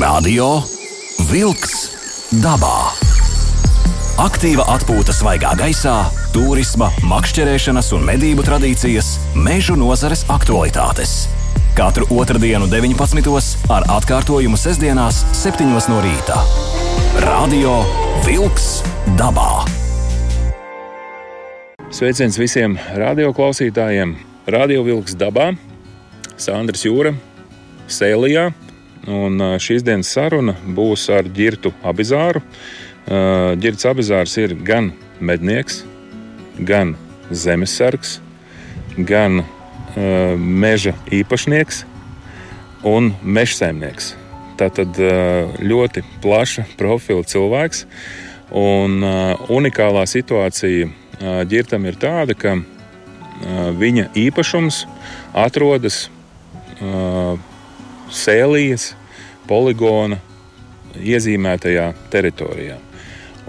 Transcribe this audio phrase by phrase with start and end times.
[0.00, 0.62] Radio
[1.28, 1.90] Wolks
[2.40, 2.94] dabā.
[4.22, 11.26] Aktīva atpūta svaigā gaisā, turisma, makšķerēšanas un medību tradīcijas, mežu nozares aktualitātes.
[11.76, 13.28] Katru otrdienu, 19.
[13.68, 15.68] ar atkārtojumu sestdienās, 7.
[15.68, 16.38] no rīta.
[17.26, 17.76] Radio
[18.24, 18.80] Wolks
[19.20, 19.66] dabā.
[21.92, 24.16] Sveiciens visiem radioklausītājiem!
[24.48, 25.52] Radio Wolks dabā,
[26.40, 27.12] Sandrs Jūra,
[27.84, 28.48] Sēlijā.
[29.08, 32.42] Un šīs dienas saruna būs ar Girtu Abizāru.
[33.60, 35.84] Girts Abizārs ir gan mednieks,
[36.58, 36.96] gan
[37.32, 38.18] zemesargs,
[38.96, 39.40] gan
[40.36, 41.84] meža īpašnieks
[42.86, 44.14] un mežsaimnieks.
[44.60, 45.00] Tātad
[45.64, 47.86] ļoti plaša profila cilvēks.
[48.50, 49.00] Un
[49.48, 50.90] unikālā situācija
[51.48, 52.58] ģirtam ir tāda, ka
[53.80, 54.84] viņa īpašums
[55.32, 56.08] atrodas
[58.14, 58.92] sēlijas
[59.48, 60.20] poligona
[60.98, 62.78] iezīmētajā teritorijā.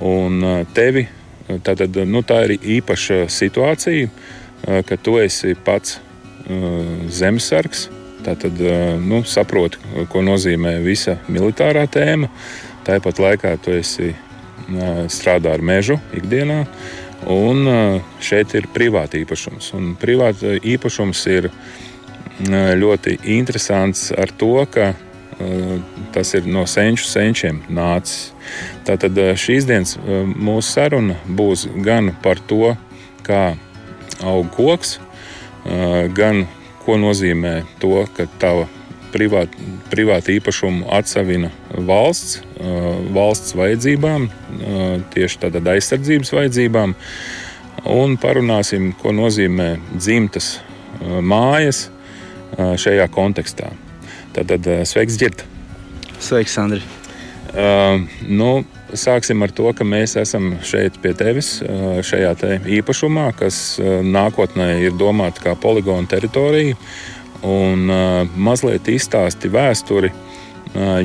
[0.01, 1.05] Un tevi,
[1.65, 4.09] tātad, nu, tā ir īpaša situācija,
[4.87, 5.99] ka tu esi pats
[7.09, 7.89] zemesargs.
[8.21, 8.59] Tātad
[9.01, 12.29] nu, saproti, ko nozīmē visa militārā tēma.
[12.85, 14.11] Tāpat laikā tu esi
[15.09, 16.63] strādā ar mežu ikdienā.
[17.29, 17.65] Un
[18.21, 19.71] šeit ir privāta īpašums.
[19.77, 21.49] Un privāta īpašums ir
[22.39, 24.93] ļoti interesants ar to, ka
[26.13, 28.31] tas ir no senču senčiem nācis.
[28.85, 32.75] Tātad šīs dienas mūsu saruna būs gan par to,
[33.25, 33.55] kā
[34.21, 34.99] aug koks,
[36.17, 36.45] gan
[36.85, 38.67] ko nozīmē to, ka tava
[39.11, 42.39] privāta privāt īpašumu atsevina valsts,
[43.11, 44.29] valsts vajadzībām,
[45.11, 46.93] tieši tādā aizsardzības vajadzībām.
[47.91, 50.59] Un parunāsim, ko nozīmē dzimtas
[51.01, 51.89] mājas
[52.57, 53.71] šajā kontekstā.
[54.35, 55.47] Tātad sveiks, Girta!
[56.21, 56.81] Sveiks, Andri!
[57.51, 58.61] Uh, nu,
[58.95, 61.57] sāksim ar to, ka mēs esam šeit pie tevis,
[62.07, 66.77] šajā te īpašumā, kas nākotnē ir domāta kā poligona teritorija.
[67.41, 67.89] Un
[68.37, 70.11] mazliet izstāsti vēsturi,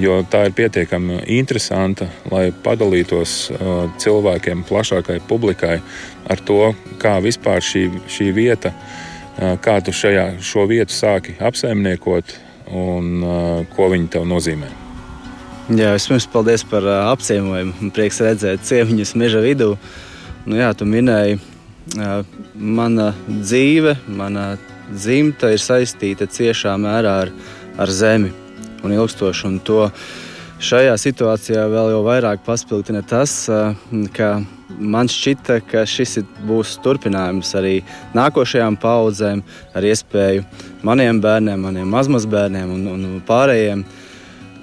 [0.03, 3.39] jo tā ir pietiekami interesanta, lai padalītos
[4.03, 5.79] cilvēkiem, plašākai publikai
[6.29, 9.06] ar to, kā vispār šī, šī vieta, uh,
[9.37, 12.37] kā tu šajā, šo vietu sāki apsaimniekot
[12.73, 13.23] un
[13.75, 14.71] ko viņi tev nozīmē.
[15.67, 17.91] Jā, vispirms paldies par apciemojumu.
[17.95, 19.73] Prieks redzēt ciemiņus meža vidū.
[20.47, 21.41] Nu, jā, tu minēji,
[22.55, 24.53] mana dzīve, mana
[24.93, 27.33] dzimta ir saistīta ciešā mērā ar,
[27.83, 28.31] ar zemi
[28.87, 29.47] un ilgstoši.
[29.51, 29.89] Un to
[30.63, 33.35] šajā situācijā vēl vairāk paspildina tas,
[34.15, 34.31] ka
[34.79, 37.77] man šķita, ka šis būs turpinājums arī
[38.17, 39.43] nākošajām paudzēm,
[39.77, 40.45] ar iespēju
[40.87, 43.85] maniem bērniem, maniem mazmazbērniem un, un pārējiem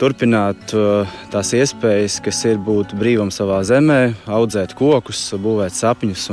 [0.02, 6.30] turpināt uh, tās iespējas, kas ir būt brīvam savā zemē, audzēt kokus, būvēt sapņus.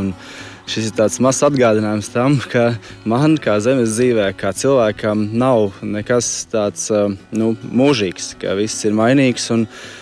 [0.71, 2.69] Šis ir tāds mazs atgādinājums tam, ka
[3.09, 8.95] man, kā zemes dzīvē, kā cilvēkam, nav nekas tāds uh, nu, mūžīgs, ka viss ir
[8.99, 9.51] mainīgs.
[9.55, 10.00] Un, uh,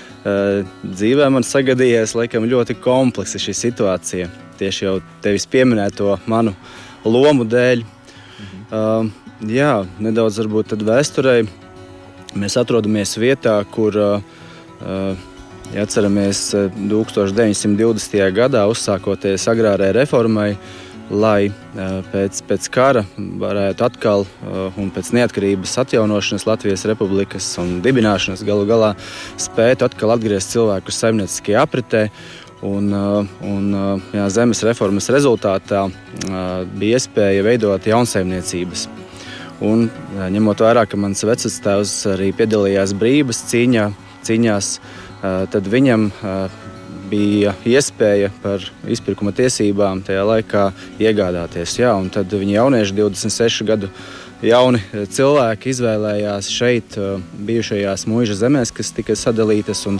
[0.82, 4.28] dzīvē man sagadījies laikam, ļoti kompleksa šī situācija.
[4.58, 6.54] Tieši jau tevis pieminēto manu
[7.04, 7.84] lomu dēļ.
[7.84, 8.66] Mhm.
[8.68, 9.72] Uh, jā,
[10.02, 11.40] nedaudz varbūt vēsturē.
[12.38, 15.14] Mēs atrodamies vietā, kur, uh,
[15.72, 18.28] ja atceramies, 1920.
[18.36, 21.48] gadā uzsākoties agrārai reformai, uh, lai
[22.12, 24.26] pēc, pēc kara varētu atkal
[24.78, 28.92] un pēc neatkarības atjaunošanas Latvijas republikas un dibināšanas galu galā
[29.40, 32.08] spētu atkal atgriezt cilvēkus saimnieciskajā apritē.
[32.66, 33.66] Un, un
[34.10, 35.84] jā, zemes reformas rezultātā
[36.74, 38.88] bija iespēja veidot jaunsaimniecības.
[39.62, 39.86] Un,
[40.34, 43.86] ņemot vērā, ka mans vecāks arī piedalījās brīvības cīņā,
[44.26, 44.72] cīņās,
[45.54, 46.10] tad viņam
[47.10, 50.68] bija iespēja par izpirkuma tiesībām tajā laikā
[51.00, 51.78] iegādāties.
[51.80, 53.90] Jā, tad viņi jaunieši, 26 gadu
[54.44, 54.80] jauni
[55.10, 59.98] cilvēki, izvēlējās šeit, uh, bijušajās mūža zemēs, kas tika sadalītas, uh,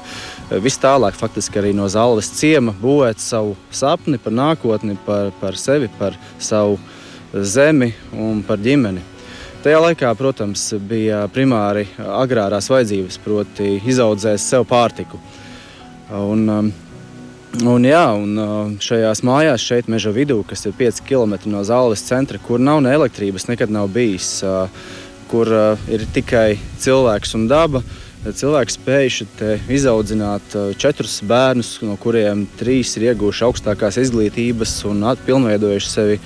[0.62, 5.90] vis tālāk, faktiski arī no zāles ciema, būvēt savu sapni par nākotni, par, par sevi,
[5.98, 6.78] par savu
[7.34, 9.02] zemi un par ģimeni.
[9.58, 15.18] Tajā laikā, protams, bija primāri agrārās vajadzības, proti, izaudzēt sev pārtiku.
[16.14, 16.68] Un, um,
[17.56, 22.36] Un, jā, un šajās mājās, šeit meža vidū, kas ir 5 km no zāles centra,
[22.38, 24.42] kur nav ne elektrības, nekad nav bijis,
[25.30, 25.48] kur
[25.88, 27.82] ir tikai cilvēks un daba.
[28.18, 29.26] Cilvēks spējuši
[29.72, 36.20] izaudzināt četrus bērnus, no kuriem trīs ir ieguvuši augstākās izglītības un pilnveidojuši sevi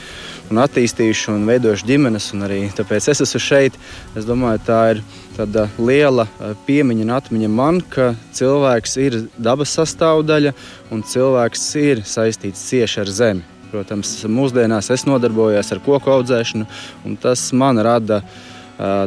[0.50, 2.30] un attīstījuši un veidojuši ģimenes.
[2.34, 3.78] Un arī tāpēc es esmu šeit.
[4.19, 5.04] Es domāju, tā ir
[5.37, 6.26] tāda liela
[6.67, 10.55] piemiņa un atmiņa man, ka cilvēks ir dabas sastāvdaļa
[10.93, 13.44] un cilvēks ir saistīts cieši ar zemi.
[13.73, 16.67] Protams, mūsdienās es nodarbojos ar koku audzēšanu,
[17.08, 18.20] un tas man rada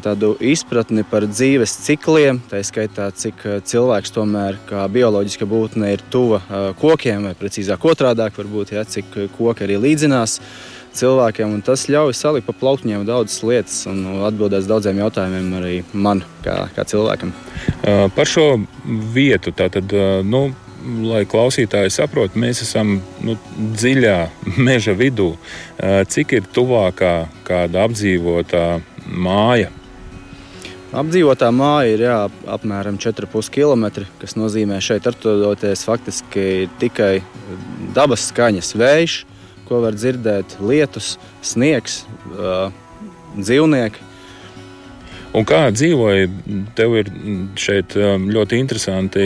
[0.06, 6.42] tādu izpratni par dzīves cikliem, tā skaitā, cik cilvēks tomēr kā bioloģiska būtne ir tuva
[6.80, 10.40] kokiem, vai precīzāk otrādi, varbūt, ja, cik koki arī līdzinās
[10.98, 11.58] cilvēkiem.
[11.66, 16.86] Tas ļauj salikt pa plauktiņiem daudzas lietas un atbildēt daudziem jautājumiem arī man, kā, kā
[16.88, 17.34] cilvēkam.
[18.16, 18.48] Par šo
[19.16, 19.94] vietu, tātad,
[20.26, 20.48] nu,
[21.06, 24.18] lai klausītāji saprotu, mēs esam nu, dziļā
[24.68, 25.34] meža vidū.
[26.12, 27.16] Cik ir tuvākā
[27.48, 28.68] kāda apdzīvotā
[29.06, 29.72] māja?
[30.96, 32.18] Apdzīvotā māja ir jā,
[32.56, 37.18] apmēram 4,5 km, kas nozīmē šeit atrodoties faktiski tikai
[37.98, 39.18] dabas skaņas, vējš,
[39.70, 41.16] ko var dzirdēt lietus,
[41.46, 42.04] sniegs,
[43.36, 44.12] dzīvnieki.
[45.36, 46.30] Un kā dzīvoja,
[46.78, 47.10] tev ir
[47.60, 49.26] šeit ļoti interesanti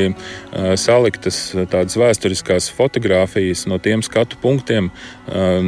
[0.81, 1.38] saliktas
[1.69, 4.89] tādas vēsturiskās fotogrāfijas no tiem skatu punktiem,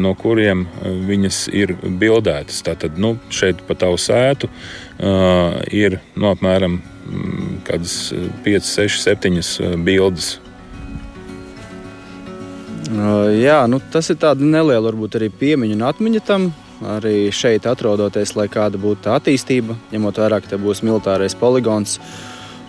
[0.02, 2.64] no kuriem viņas ir bildētas.
[2.66, 4.50] Tātad nu, šeit pa tavu sētu
[5.70, 6.82] ir no nu, apmēram
[7.68, 8.10] kādas
[8.42, 10.40] 5, 6, 7 bildes
[12.92, 16.50] Jā, nu, tas ir tāds neliels, varbūt arī piemiņa un atmiņa tam.
[16.82, 22.00] Arī šeit atrodoties, lai kāda būtu attīstība, ņemot vērā, ka te būs militārais poligons.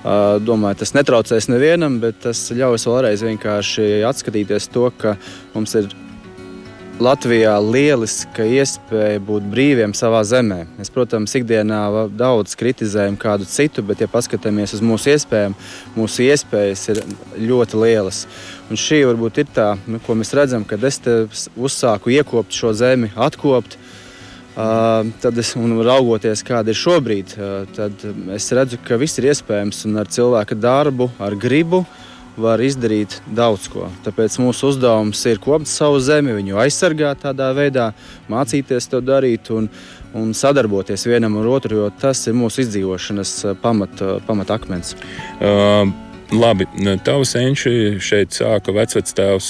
[0.03, 5.17] Domāju, tas netraucēs nevienam, bet tas ļaus vēlreiz vienkārši atskatīties to, ka
[5.55, 5.89] mums ir
[7.03, 10.61] Latvijā lieliska iespēja būt brīviem savā zemē.
[10.77, 11.81] Mēs, protams, ikdienā
[12.15, 15.57] daudz kritizējam kādu citu, bet, ja paskatāmies uz mūsu iespējām,
[15.97, 17.01] mūsu iespējas ir
[17.49, 18.27] ļoti lielas.
[18.73, 20.97] Un šī varbūt ir tā, nu, ko mēs redzam, kad es
[21.61, 23.77] uzsāku iekopt šo zemi, atkopt.
[24.53, 28.01] Uh, tad es raugoties, kāda ir šobrīd, uh, tad
[28.33, 31.83] es redzu, ka viss ir iespējams un ar cilvēka darbu, ar gribu
[32.37, 33.91] var izdarīt daudz ko.
[34.05, 37.91] Tāpēc mūsu uzdevums ir kopt savu zemi, viņu aizsargāt tādā veidā,
[38.33, 39.69] mācīties to darīt un,
[40.17, 44.97] un sadarboties vienam ar otru, jo tas ir mūsu izdzīvošanas pamat akmens.
[45.41, 45.93] Uh.
[46.33, 46.65] Labi,
[47.05, 49.49] tavu senči šeit sāka vecvectēvs,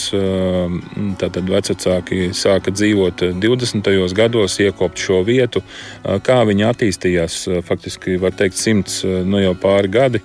[1.21, 3.91] tātad vecāki sāka dzīvot 20.
[4.19, 5.63] gados, iekopt šo vietu.
[6.03, 7.39] Kā viņi attīstījās,
[7.69, 10.25] faktiski var teikt, simts nu jau pāri gadi.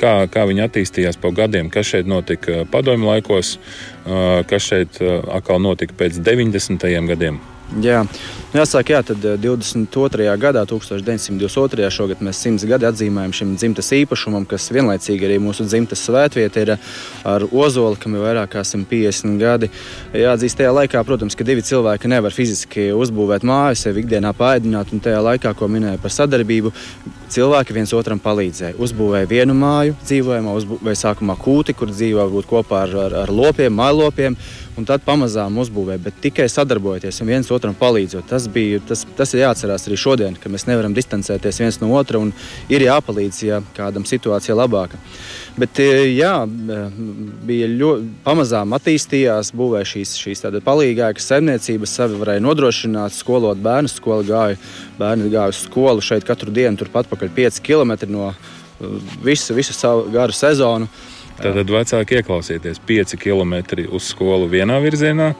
[0.00, 3.58] Kā, kā viņi attīstījās pa gadiem, kas šeit notika padomju laikos,
[4.48, 6.88] kas šeit atkal notika pēc 90.
[7.12, 7.42] gadiem?
[7.80, 8.02] Jā,
[8.52, 10.26] jāsaka, jā, tad 22.
[10.26, 11.88] Eh, gadā, 1922.
[11.88, 16.74] šogad mēs simts gadi atzīmējam šim dzimtas īpašumam, kas vienlaicīgi arī mūsu dzimtas svētvieta ir
[16.74, 16.90] eh,
[17.24, 19.70] ar ozolu, kam ir vairāk kā 150 gadi.
[20.12, 25.00] Jāatzīst, tajā laikā, protams, ka divi cilvēki nevar fiziski uzbūvēt māju, sevi ikdienā pāēdināt, un
[25.00, 26.74] tajā laikā, ko minēja par sadarbību,
[27.32, 28.76] cilvēki viens otram palīdzēja.
[28.76, 34.36] Uzbūvēja vienu māju, dzīvojamā, uzbūvēja sākumā kūti, kur dzīvoja kopā ar, ar, ar lopiem, mājlopiem
[34.78, 38.24] un tad pamazām uzbūvē, bet tikai sadarbojoties un viens otram palīdzot.
[38.30, 42.20] Tas, bija, tas, tas ir jāatcerās arī šodien, ka mēs nevaram distancēties viens no otra
[42.22, 42.32] un
[42.72, 45.00] ir jāpalīdz, ja kādam situācija ir labāka.
[45.58, 46.80] Bet e, jā, e,
[47.48, 53.98] bija ļoti pamazām attīstījās, būvēja šīs, šīs palīdzīgas saimniecības, savi varēja nodrošināt, skolot bērnus.
[54.00, 54.60] Skola gāja,
[54.98, 59.76] bērni gāja uz skolu šeit katru dienu, turpat pakaļ 5 km no e, visu, visu
[59.76, 60.88] savu garu sezonu.
[61.42, 63.54] Tātad vecāki ieklausieties 5 km
[63.90, 65.32] uz skolu vienā virzienā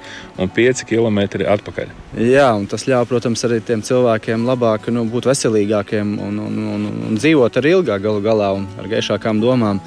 [0.43, 1.21] un 5 km
[1.55, 1.93] atpakaļ.
[2.19, 6.89] Jā, un tas ļauj, protams, arī tiem cilvēkiem labāk nu, būt veselīgākiem un, un, un,
[7.09, 9.79] un dzīvot arī ilgāk galu galā un ar gaišākām domām.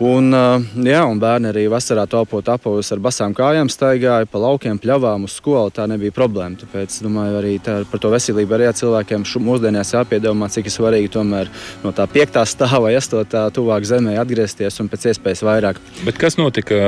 [0.00, 0.32] Un,
[0.80, 5.34] jā, un bērni arī vasarā topot apavus ar basām kājām, staigāja pa laukiem, pļavām uz
[5.36, 5.68] skolu.
[5.76, 6.56] Tā nebija problēma.
[6.62, 11.50] Tāpēc, domāju, arī tā, par to veselību arī cilvēkiem mūsdienās jāpiedomā, cik svarīgi tomēr
[11.84, 15.82] no tā piektā stāva iestotā tuvāk zemē atgriezties un pēc iespējas vairāk.
[16.06, 16.80] Bet kas notika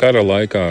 [0.00, 0.66] kara laikā,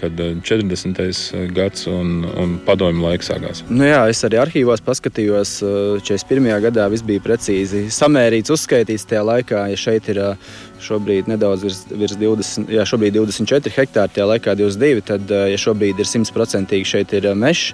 [0.00, 1.04] kad 40.
[1.52, 3.62] gads un, un padomju laiks sākās?
[3.68, 5.58] Nu, jā, es arī arhīvos paskatījos,
[6.08, 6.48] 41.
[6.70, 10.24] gadā viss bija precīzi samērīts, uzskaitīts tajā laikā, ja šeit ir
[10.78, 15.02] Šobrīd nedaudz virs, virs 20, jā, šobrīd 24 hektāri, tajā laikā 22.
[15.08, 17.72] Tad, eh, ja šobrīd ir 100% šeit ir eh, mežs,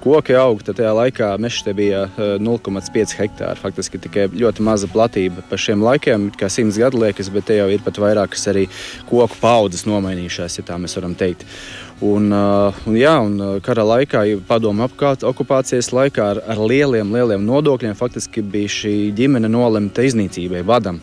[0.00, 3.60] koki aug, tad tajā laikā mežs bija 0,5 eh, hektāri.
[3.60, 7.68] Faktiski tikai ļoti maza platība par šiem laikiem, kā 100 gadu liekas, bet te jau
[7.72, 8.68] ir pat vairākas arī
[9.10, 11.44] koku paudzes nomainījušās, ja tā mēs varam teikt.
[12.04, 18.44] Un, un, jā, un kara laikā, padomu okupācijas laikā ar, ar lieliem, lieliem nodokļiem faktiski
[18.44, 21.00] bija šī ģimene nolemta iznīcībai, vadam.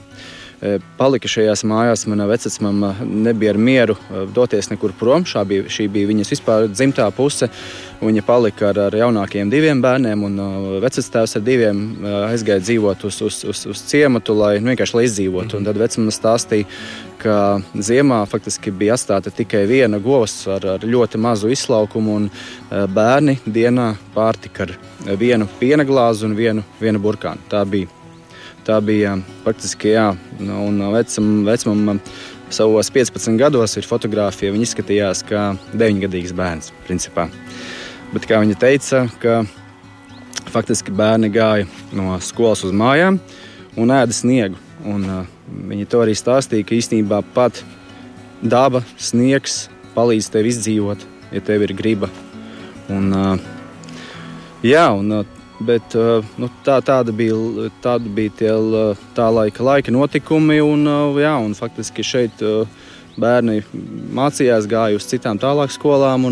[0.97, 2.05] Palika šajās mājās.
[2.09, 3.95] Mana vecmāma nebija ar mieru
[4.35, 5.25] doties nekur prom.
[5.27, 7.49] Šā bija, šī bija viņas vispār dzimtā puse.
[8.03, 10.39] Viņa palika ar, ar jaunākiem diviem bērniem, un
[10.83, 11.79] vecāks ar diviem
[12.27, 15.45] aizgāja dzīvot uz, uz, uz, uz ciematu, lai nu, vienkārši lai izdzīvotu.
[15.45, 15.57] Mm -hmm.
[15.57, 16.65] Un tad vecmāma stāstīja,
[17.17, 22.29] ka ziemā faktiski bija atstāta tikai viena govs ar, ar ļoti mazu izlaukumu, un
[22.69, 24.77] bērni dienā pārtika ar
[25.19, 27.39] vienu piena glāzi un vienu, vienu burkānu.
[27.49, 27.87] Tā bija
[28.63, 30.05] Tā bija faktiski, jā,
[30.39, 31.97] un vecam, vecam
[32.53, 34.53] savos 15 gados ir fotografija.
[34.53, 36.71] Viņa izskatījās kā 9-gadīgs bērns.
[36.87, 37.27] Principā.
[38.13, 39.41] Bet, kā viņa teica, ka
[40.53, 41.67] faktiski bērni gāja
[41.97, 43.19] no skolas uz mājām
[43.75, 44.59] un ēda sniegu.
[44.87, 45.27] Un, uh,
[45.69, 47.63] viņi to arī stāstīja, ka īstenībā pat
[48.43, 49.65] daba, sniegs
[49.95, 51.03] palīdz tev izdzīvot,
[51.35, 52.11] ja tev ir griba.
[52.91, 53.47] Un, uh,
[54.63, 58.51] jā, un, uh, Bet, uh, nu, tā, tāda bija, tāda bija tie,
[59.15, 60.59] tā laika, laika notikumi.
[60.63, 62.67] Un, uh, jā, un faktiski šeit uh,
[63.19, 63.61] bērni
[64.15, 66.27] mācījās, gāja uz citām tālāk skolām.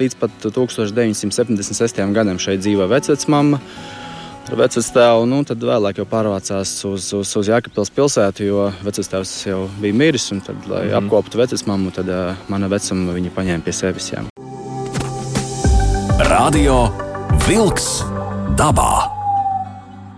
[0.00, 2.02] Līdz pat 1976.
[2.16, 3.60] gadam šeit dzīvoja vecmāma.
[4.46, 9.96] Ar vecāku nu, tad vēlāk pārvācās uz, uz, uz Jēkabpils pilsētu, jo vecāks jau bija
[9.96, 10.28] miris.
[10.46, 11.00] Tad, lai mm.
[11.00, 14.12] apkoptu vecmāmu, tad uh, mana vecuma viņa paņēma pie sevis.
[14.14, 14.22] Jā.
[16.30, 16.86] Radio
[17.48, 17.90] Vilks
[18.54, 19.10] dabā.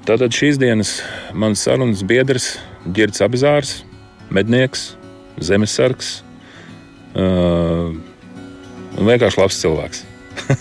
[0.09, 0.99] Tātad šīs dienas
[1.37, 2.57] mans sarunas biedrs
[2.95, 3.73] Girts Abizārs,
[4.33, 4.95] mednieks,
[5.41, 6.19] zemesargs
[7.17, 7.93] uh,
[8.99, 10.05] un vienkārši labs cilvēks.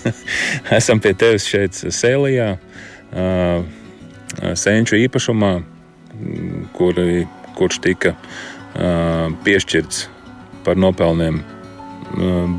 [0.77, 3.61] Esam pie tevis šeit, Sēlijā, uh,
[4.59, 5.53] senču īpašumā,
[6.75, 6.99] kur,
[7.57, 10.07] kurš tika uh, piešķirts
[10.67, 12.51] par nopelniem uh,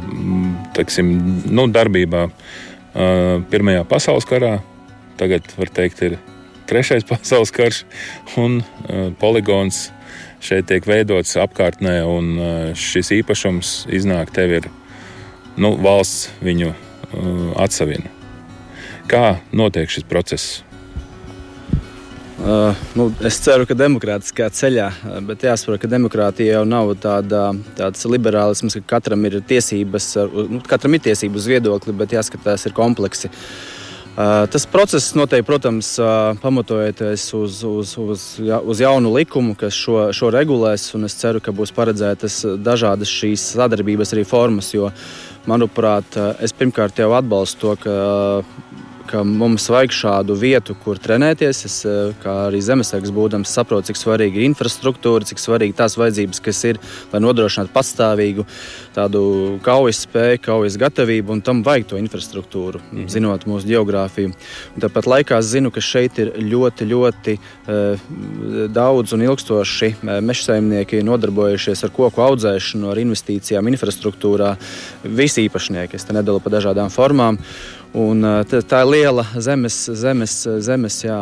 [0.79, 1.13] teksim,
[1.53, 4.59] nu, darbībā uh, Pirmajā pasaules karā
[5.19, 6.19] tagad var teikt, ir
[6.69, 7.85] trešais pasaules karš,
[8.41, 9.89] un uh, poligons
[10.45, 14.71] šeit tiek veidots apkārtnē, un uh, šis īpašums iznāk tev ir
[15.59, 16.79] nu, valsts viņu uh,
[17.59, 18.15] atsavina.
[19.09, 20.63] Kā notiek šis process?
[22.39, 24.85] Uh, nu, es ceru, ka demokrātiskā ceļā,
[25.27, 30.13] bet jāsaprot, ka demokrātija jau nav tāda, tāds liberālisms, ka katram ir tiesības,
[30.53, 33.33] nu, katram ir tiesības uz viedokli, bet jāskatās, ir kompleksi.
[33.33, 33.78] Uh,
[34.19, 35.93] Tas process notiek, protams,
[36.43, 38.23] pamatojoties uz, uz, uz,
[38.65, 40.89] uz jaunu likumu, kas šo, šo regulēs.
[41.07, 44.73] Es ceru, ka būs paredzētas dažādas šīs sadarbības arī formas.
[44.75, 44.91] Jo,
[45.47, 47.95] manuprāt, es pirmkārt jau atbalstu to, ka
[49.09, 51.65] ka mums vajag šādu vietu, kur trenēties.
[51.69, 56.43] Es, eh, kā arī zemesargs būdams, saprotu, cik svarīga ir infrastruktūra, cik svarīga tās vajadzības,
[56.45, 56.79] kas ir,
[57.13, 58.47] lai nodrošinātu pastāvīgu
[58.95, 59.23] tādu
[59.65, 63.09] kaujas spēju, kaujas gatavību, un tam vajag to infrastruktūru, mm -hmm.
[63.09, 64.33] zinot mūsu geogrāfiju.
[64.75, 70.21] Un tāpat laikā es zinu, ka šeit ir ļoti, ļoti uh, daudz un ilgstoši uh,
[70.21, 74.57] meža saimnieki nodarbojušies ar koku audzēšanu, ar investīcijām infrastruktūrā.
[75.05, 77.39] Visi īpašnieki, es te nedalu pa dažādām formām.
[77.97, 81.17] Un, tā, tā ir liela zemes, zemes, zemes, jā,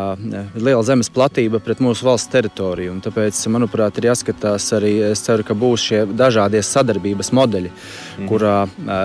[0.59, 2.97] liela zemes platība pret mūsu valsts teritoriju.
[3.05, 8.29] Tāpēc, manuprāt, ir jāskatās arī, es ceru, ka būs šie dažādie sadarbības modeļi, mm.
[8.31, 8.59] kurā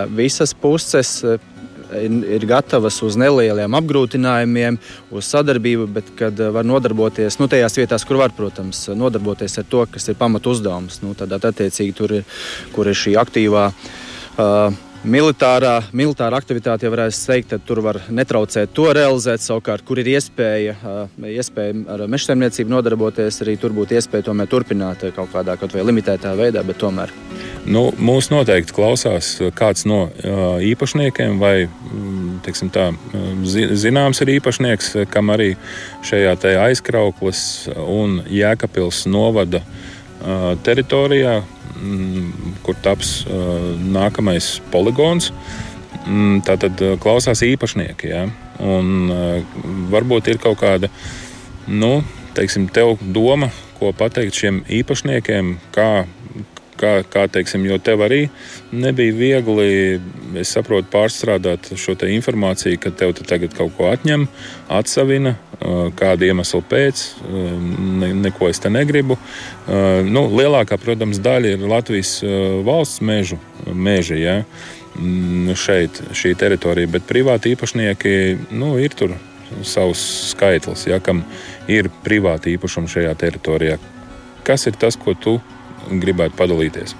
[0.09, 4.77] visas puses ir, gatavas uz nelieliem apgrūtinājumiem,
[5.13, 9.85] uz sadarbību, bet kad var nodarboties nu, tajās vietās, kur var, protams, nodarboties ar to,
[9.91, 11.01] kas ir pamatu uzdevums.
[11.05, 12.39] Nu, tad, attiecīgi, tur ir,
[12.75, 13.67] kur ir šī aktīvā.
[14.39, 19.43] Uh, militārā, militārā aktivitāte, ja varētu teikt, tad tur var netraucēt to realizēt.
[19.43, 20.75] Savukārt, kur ir iespēja,
[21.17, 25.85] iespēja ar meža saimniecību nodarboties, arī tur būtu iespēja tomēr turpināt kaut kādā kaut vai
[25.87, 27.13] limitētā veidā, bet tomēr.
[27.65, 30.07] Nu, mūs noteikti klausās kāds no
[30.65, 32.89] īpašniekiem, vai mm, tā,
[33.85, 35.53] zināms ir īpašnieks, kam arī
[36.07, 37.43] šajā aizkrauklas
[37.85, 39.61] un Jēkabils novada
[40.65, 41.41] teritorijā
[42.65, 45.31] kur taps uh, nākamais poligons.
[46.05, 48.13] Mm, tātad uh, klausās īpašnieki.
[48.13, 48.25] Ja?
[48.61, 49.59] Un, uh,
[49.93, 50.91] varbūt ir kaut kāda
[51.67, 51.99] nu,
[52.37, 52.69] teiksim,
[53.13, 55.91] doma, ko pateikt šiem īpašniekiem, kā
[56.81, 58.25] kā, kā teiksim, jo tev arī
[58.73, 59.99] nebija viegli,
[60.41, 64.27] es saprotu, pārstrādāt šo informāciju, ka tev te tagad kaut ko atņem,
[64.71, 65.35] atsavina,
[65.97, 67.03] kāda iemesla pēc,
[68.01, 69.17] ne, neko es te negribu.
[70.09, 72.15] Nu, lielākā, protams, daļa ir Latvijas
[72.65, 73.37] valsts mežu,
[73.69, 74.21] meži.
[74.23, 74.39] Ja?
[74.99, 78.15] Mm, šeit, šī teritorija, bet privāti īpašnieki
[78.51, 79.13] nu, ir tur
[79.67, 80.01] savs
[80.31, 81.23] skaitlis, ja, kam
[81.71, 83.77] ir privāti īpašumi šajā teritorijā.
[84.47, 85.37] Kas ir tas, ko tu
[85.91, 86.95] gribētu padalīties?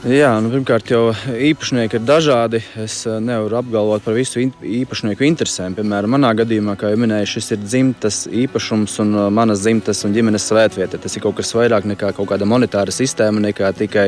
[0.00, 2.62] Jā, nu, pirmkārt, jau īpašnieki ir dažādi.
[2.80, 5.74] Es eh, nevaru apgalvot par visu īpašnieku interesēm.
[5.76, 10.16] Piemēram, manā gadījumā, kā jau minēju, šis ir dzimtas īpašums un eh, manas dzimtas un
[10.16, 11.02] ģimenes svētvieta.
[11.04, 14.06] Tas ir kaut kas vairāk nekā kaut kāda monetāra sistēma, nekā tikai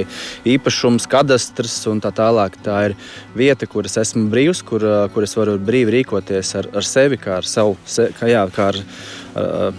[0.54, 2.56] īpašums, kadastrs un tā tālāk.
[2.64, 2.96] Tā ir
[3.36, 7.20] vieta, kur es esmu brīvs, kur, eh, kur es varu brīvi rīkoties ar, ar sevi,
[7.20, 8.84] kā ar savu, kā, jā, kā ar,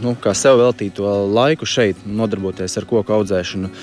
[0.06, 3.74] nu, kā sev veltīto laiku šeit, nodarboties ar koku audzēšanu.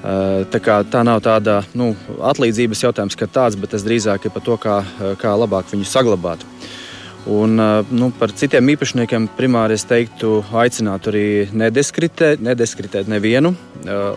[0.00, 1.90] Tā, kā, tā nav tāda nu,
[2.24, 4.78] atlīdzības jautājums, kā tāds, bet tas drīzāk ir par to, kā,
[5.20, 6.46] kā labāk viņu saglabāt.
[7.28, 7.60] Un,
[7.92, 13.52] nu, par citiem īpašniekiem primāri es teiktu, aicinātu arī nedeskritēt, nedeskritēt nevienu,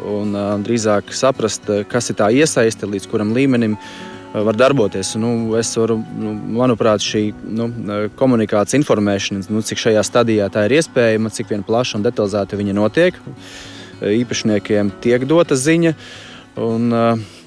[0.07, 3.75] un drīzāk saprast, kas ir tā iesaiste, līdz kuram līmenim
[4.33, 5.17] var darboties.
[5.19, 7.67] Nu, es varu, nu, manuprāt, šī nu,
[8.15, 12.79] komunikācija, informēšana, nu, cik šajā stadijā tā ir iespējama, cik vien plaša un detalizēta viņa
[12.79, 13.19] notiek
[14.01, 15.93] īpašniekiem tiek dota ziņa.
[16.53, 16.91] Un,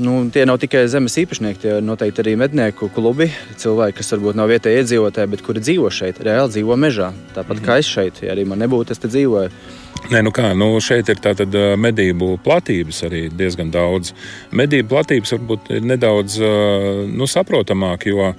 [0.02, 3.28] nu, tie nav tikai zemes īpašnieki, tie ir noteikti arī mednieku klubi.
[3.54, 7.12] Cilvēki, kas varbūt nav vietējie iedzīvotāji, bet kuri dzīvo šeit, reāli dzīvo mežā.
[7.36, 7.66] Tāpat mm -hmm.
[7.68, 9.50] kā es šeit, ja arī man nebūtu, es te dzīvoju.
[10.06, 14.12] Nē, nu kā, nu šeit ir tātad medību platības arī diezgan daudz.
[14.54, 16.36] Medību platības varbūt ir nedaudz
[17.10, 18.30] nu, saprotamāk, jo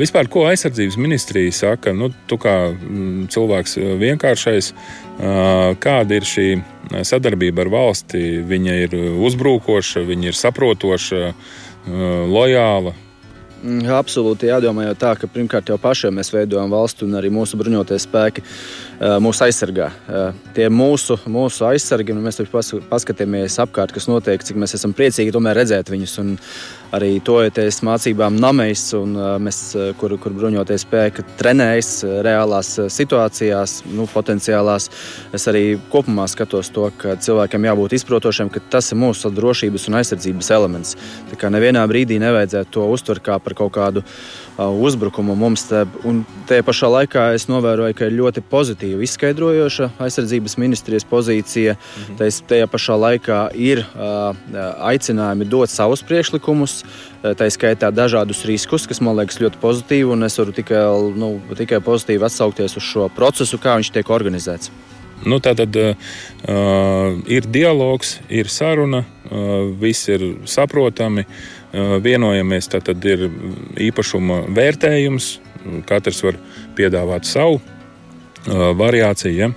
[0.00, 4.72] vispār ko aizsardzības ministrija saka, nu, tu kā mm, cilvēks vienkāršais,
[5.80, 6.48] kāda ir šī
[7.08, 8.24] sadarbība ar valsti.
[8.50, 8.96] Viņa ir
[9.30, 11.30] uzbrukoša, viņa ir saprotoša,
[12.28, 12.92] lojāla.
[13.60, 17.58] Mm, absolūti jādomā jau tā, ka pirmkārt jau pašiem mēs veidojam valstu un arī mūsu
[17.60, 18.44] bruņotie spēki
[19.00, 19.88] mūs aizsargā.
[20.56, 22.40] Tie mūsu, mūsu aizsargi, un mēs
[22.90, 26.18] paskatāmies apkārt, kas notiek, cik mēs esam priecīgi redzēt viņus.
[26.20, 26.34] Un
[26.92, 29.60] arī tojoties mācībām namēs, un mēs,
[30.00, 31.92] kur, kur bruņotie spēki trenējas
[32.26, 34.90] reālās situācijās, nu, potenciālās.
[35.32, 40.00] Es arī kopumā skatos to, ka cilvēkiem jābūt izprotošiem, ka tas ir mūsu drošības un
[40.02, 40.96] aizsardzības elements.
[41.30, 44.04] Tā kā nevienā brīdī nevajadzētu to uztvert kā par kaut kādu
[44.68, 45.64] uzbrukumu mums.
[45.68, 51.76] Te, un tajā pašā laikā es novēroju, ka ir ļoti pozitīva izskaidrojoša aizsardzības ministrijas pozīcija.
[51.76, 52.18] Mhm.
[52.20, 53.84] Tais, tajā pašā laikā ir
[54.90, 56.82] aicinājumi dot savus priekšlikumus.
[57.20, 60.84] Tā skaitā dažādus riskus, kas man liekas ļoti pozitīvi, es varu tikai,
[61.20, 64.72] nu, tikai pozitīvi atsaukties uz šo procesu, kā viņš tiek organizēts.
[65.20, 65.92] Nu, tā tad uh,
[67.28, 71.26] ir dialogs, ir saruna, uh, viss ir saprotami.
[71.26, 73.28] Uh, vienojamies, tad ir
[73.90, 75.32] īpašuma vērtējums.
[75.86, 76.38] Katrs var
[76.78, 77.60] piedāvāt savu
[78.80, 79.36] variāciju.
[79.36, 79.50] Ja?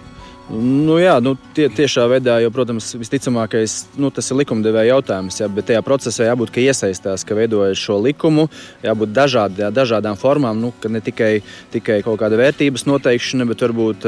[0.52, 5.38] Nu, jā, nu, tie, tiešā veidā, jo, protams, visticamākais nu, tas ir likumdevēja jautājums.
[5.40, 8.50] Jā, bet tajā procesā jābūt, ka iesaistās, ka veidojas šo likumu,
[8.84, 10.60] jābūt dažād, jā, dažādām formām.
[10.60, 11.38] Nu, ne tikai,
[11.72, 14.08] tikai kaut kāda vērtības noteikšana, bet varbūt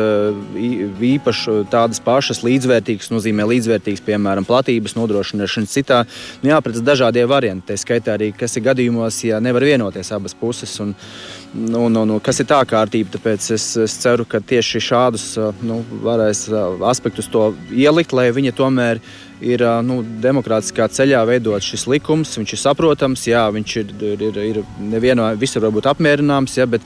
[1.08, 6.02] īpaši tādas pašas līdzvērtīgas, nozīmē līdzvērtīgas, piemēram, platības nodrošināšana citā.
[6.44, 7.70] Nu, jāpredz dažādie varianti.
[7.72, 10.76] Tā skaitā arī, kas ir gadījumos, ja nevar vienoties abas puses.
[10.84, 10.92] Un,
[11.56, 13.16] nu, nu, nu, kas ir tā kārtība?
[13.16, 15.32] Tāpēc es, es ceru, ka tieši šādus
[15.64, 16.48] nu, varētu varēs
[16.90, 19.00] aspektus to ielikt, lai viņi tomēr
[19.46, 22.36] ir nu, demokrātiskā ceļā veidot šis likums.
[22.40, 26.84] Viņš ir saprotams, jā, viņš ir, ir, ir nevienā visur varbūt apmierināms, jā, bet,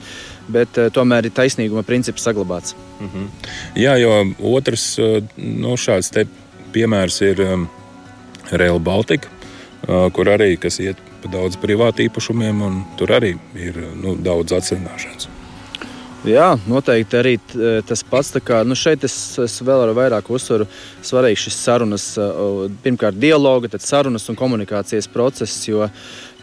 [0.50, 2.74] bet tomēr ir taisnīguma princips saglabāts.
[3.00, 3.28] Mm -hmm.
[3.76, 4.98] Jā, jo otrs
[5.36, 6.26] nu, šāds
[6.72, 7.68] piemērs ir
[8.50, 9.28] Rail Baltica,
[10.12, 15.39] kur arī iet pa daudz privātu īpašumiem, un tur arī ir nu, daudz atsināšanas.
[16.28, 17.30] Jā, noteikti arī
[17.88, 18.34] tas pats.
[18.44, 20.66] Kā, nu šeit es, es vēl ar vairāk uzsveru
[21.06, 22.04] svarīgs šis sarunas,
[22.84, 25.88] pirmkārt, dialoga, tad sarunas un komunikācijas process, jo,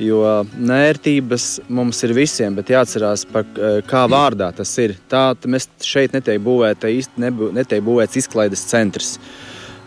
[0.02, 0.24] jo
[0.58, 3.46] nērtības mums ir visiem, bet jāatcerās, par,
[3.86, 4.96] kā vārdā tas ir.
[5.12, 9.20] Tā mēs šeit netiek būvēts, netiek būvēts izklaides centrs.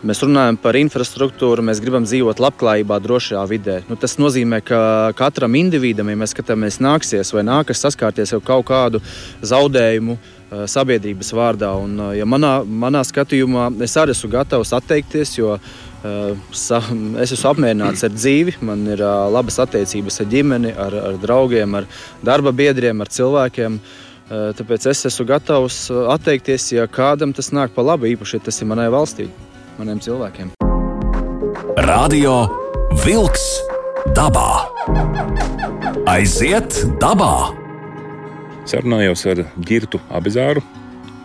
[0.01, 3.75] Mēs runājam par infrastruktūru, mēs gribam dzīvot labklājībā, drošā vidē.
[3.85, 4.79] Nu, tas nozīmē, ka
[5.13, 8.97] katram individam, ja mēs skatāmies, nāksies vai nākas saskārties ar kaut kādu
[9.45, 11.69] zaudējumu uh, sabiedrības vārdā.
[11.77, 15.61] Un, uh, ja manā, manā skatījumā es arī esmu gatavs atteikties, jo uh,
[16.49, 16.81] sa,
[17.21, 21.89] es esmu apmierināts ar dzīvi, man ir labas attiecības ar ģimeni, ar, ar draugiem, ar
[22.25, 23.77] darba biedriem, ar cilvēkiem.
[24.31, 28.71] Tāpēc es esmu gatavs atteikties, ja kādam tas nāk pa labu, īpaši, ja tas ir
[28.71, 29.29] manai valstī
[29.79, 30.51] maniem cilvēkiem.
[31.87, 32.35] Radio
[33.03, 33.45] Wolks
[34.15, 34.65] dabā.
[36.09, 37.51] Aiziet dabā!
[38.67, 40.63] Sarunājos ar Girtu Abizāru,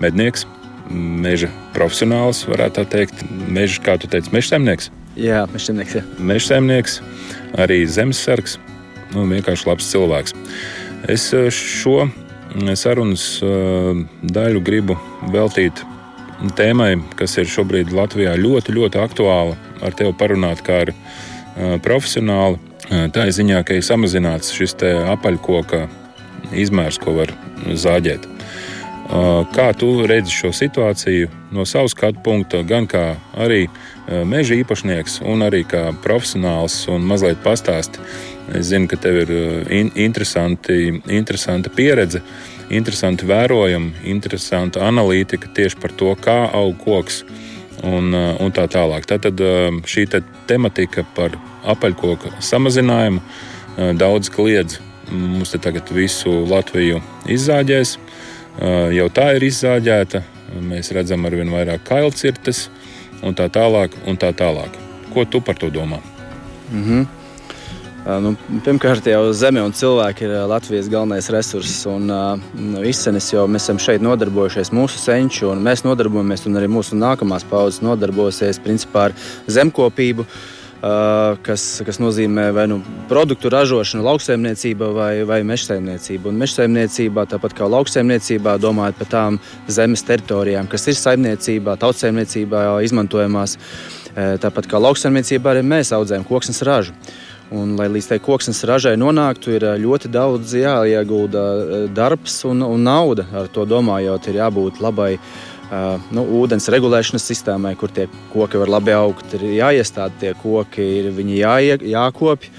[0.02, 0.46] mednieks,
[0.90, 3.24] meža profesionāls, varētu tā teikt.
[3.52, 4.90] Meža, kā tu teici, meža saimnieks?
[5.16, 5.98] Jā, meža saimnieks.
[5.98, 6.04] Jā.
[6.18, 7.00] Meža saimnieks,
[7.59, 8.59] arī zemesargs,
[9.14, 10.37] nu, vienkārši labs cilvēks.
[11.12, 12.06] Es eh, šo
[12.78, 14.96] sarunas eh, daļu gribu
[15.32, 15.85] veltīt
[16.57, 20.92] tēmai, kas ir šobrīd Latvijā ļoti, ļoti aktuāla, ar tevi parunāt kā ar
[21.85, 22.61] profesionāli.
[22.87, 24.77] Tā ir ziņā, ka ir samazināts šis
[25.16, 25.87] apaļkoka
[26.55, 27.33] izmērs, ko var
[27.66, 28.29] zāģēt.
[29.55, 33.66] Kā tu redzi šo situāciju no savas skatu punkta, gan kā arī
[34.27, 38.03] meža īpašnieks, un arī kā profesionāls, un mazliet pastāsti.
[38.55, 39.33] Es zinu, ka tev ir
[39.75, 42.22] in interesanti, interesanta pieredze,
[42.70, 47.22] interesanti vērojumi, interesanta analītika tieši par to, kā aug koks
[47.85, 49.07] un, un tā tālāk.
[49.09, 49.40] Tātad
[49.87, 53.20] šī te tematika par apaļkoka samazinājumu
[53.98, 54.81] daudz kliedz.
[55.11, 56.98] Mums te tagad visu Latviju
[57.31, 57.92] izzāģēs
[58.96, 60.22] jau tā ir izzāģēta.
[60.66, 62.66] Mēs redzam, ar vien vairāk kailcirtes
[63.22, 63.94] un tā tālāk.
[64.07, 64.74] Un tā tālāk.
[65.14, 66.00] Ko tu par to domā?
[66.72, 67.07] Mm -hmm.
[68.07, 71.81] Nu, pirmkārt, jau zeme un cilvēki ir Latvijas galvenais resurss.
[71.90, 76.69] Un, nu, izcenis jau mēs esam šeit nodarbojušies, mūsu senči, un mēs nodarbojamies, un arī
[76.71, 79.16] mūsu nākamās paudzes nodarbosies principā ar
[79.51, 80.27] zemkopību.
[80.27, 80.55] Uh,
[81.42, 86.31] kas, kas nozīmē vai nu produktu ražošanu, lauksaimniecība vai, vai mežsaimniecība.
[86.31, 89.38] Un mežsaimniecībā, tāpat kā lauksaimniecībā, domājot par tām
[89.69, 93.57] zemes teritorijām, kas ir saimniecībā, tautssaimniecībā izmantojamās.
[94.16, 96.95] Tāpat kā lauksaimniecībā, arī mēs audzējam koksnes ražu.
[97.54, 101.42] Un, lai līdz tai koksnes ražai nonāktu, ir ļoti daudz jāiegulda
[101.94, 103.28] darbs un, un nauda.
[103.38, 105.12] Ar to domājot, ir jābūt labai
[105.66, 110.85] Uh, nu, ūdens regulēšanas sistēmai, kur tie koki var labi augt, ir jāiestāda tie koki,
[111.00, 112.52] ir viņi jāie, jākopja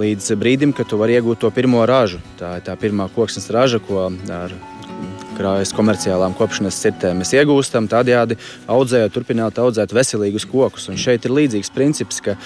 [0.00, 2.22] līdz brīdim, kad tu vari iegūt to pirmo ražu.
[2.40, 4.56] Tā ir tā pirmā koksnes raža, ko ar
[5.36, 8.38] krājas komerciālām kopšanas cirtēm mēs iegūstam, tādējādi
[8.72, 10.88] audzējot, turpināt audzēt veselīgus kokus.
[10.92, 12.36] Un šeit ir līdzīgs princips, ka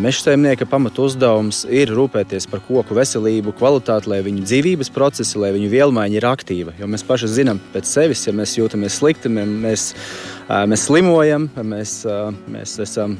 [0.00, 5.52] meža saimnieka pamatu uzdevums ir rūpēties par koku veselību, kvalitāti, lai viņu dzīvības procesi, lai
[5.56, 6.76] viņu vielmaiņa ir aktīva.
[6.80, 9.90] Jo mēs paši zinām pēc sevis, ja mēs jūtamies slikti, mēs,
[10.48, 12.00] mēs slimojam, mēs,
[12.48, 13.18] mēs esam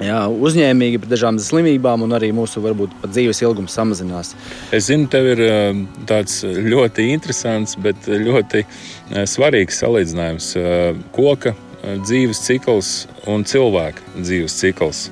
[0.00, 4.32] jā, uzņēmīgi par dažām slimībām, un arī mūsu varbūt, dzīves ilgums samazinās.
[4.72, 10.52] Es zinu, tev ir eh, tāds ļoti interesants, bet ļoti eh, svarīgs salīdzinājums.
[10.56, 12.92] Eh, koka dzīves cikls
[13.26, 15.06] un cilvēka dzīves cikls.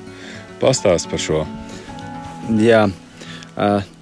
[0.61, 1.45] Pastāst par šo.
[2.61, 2.85] Jā.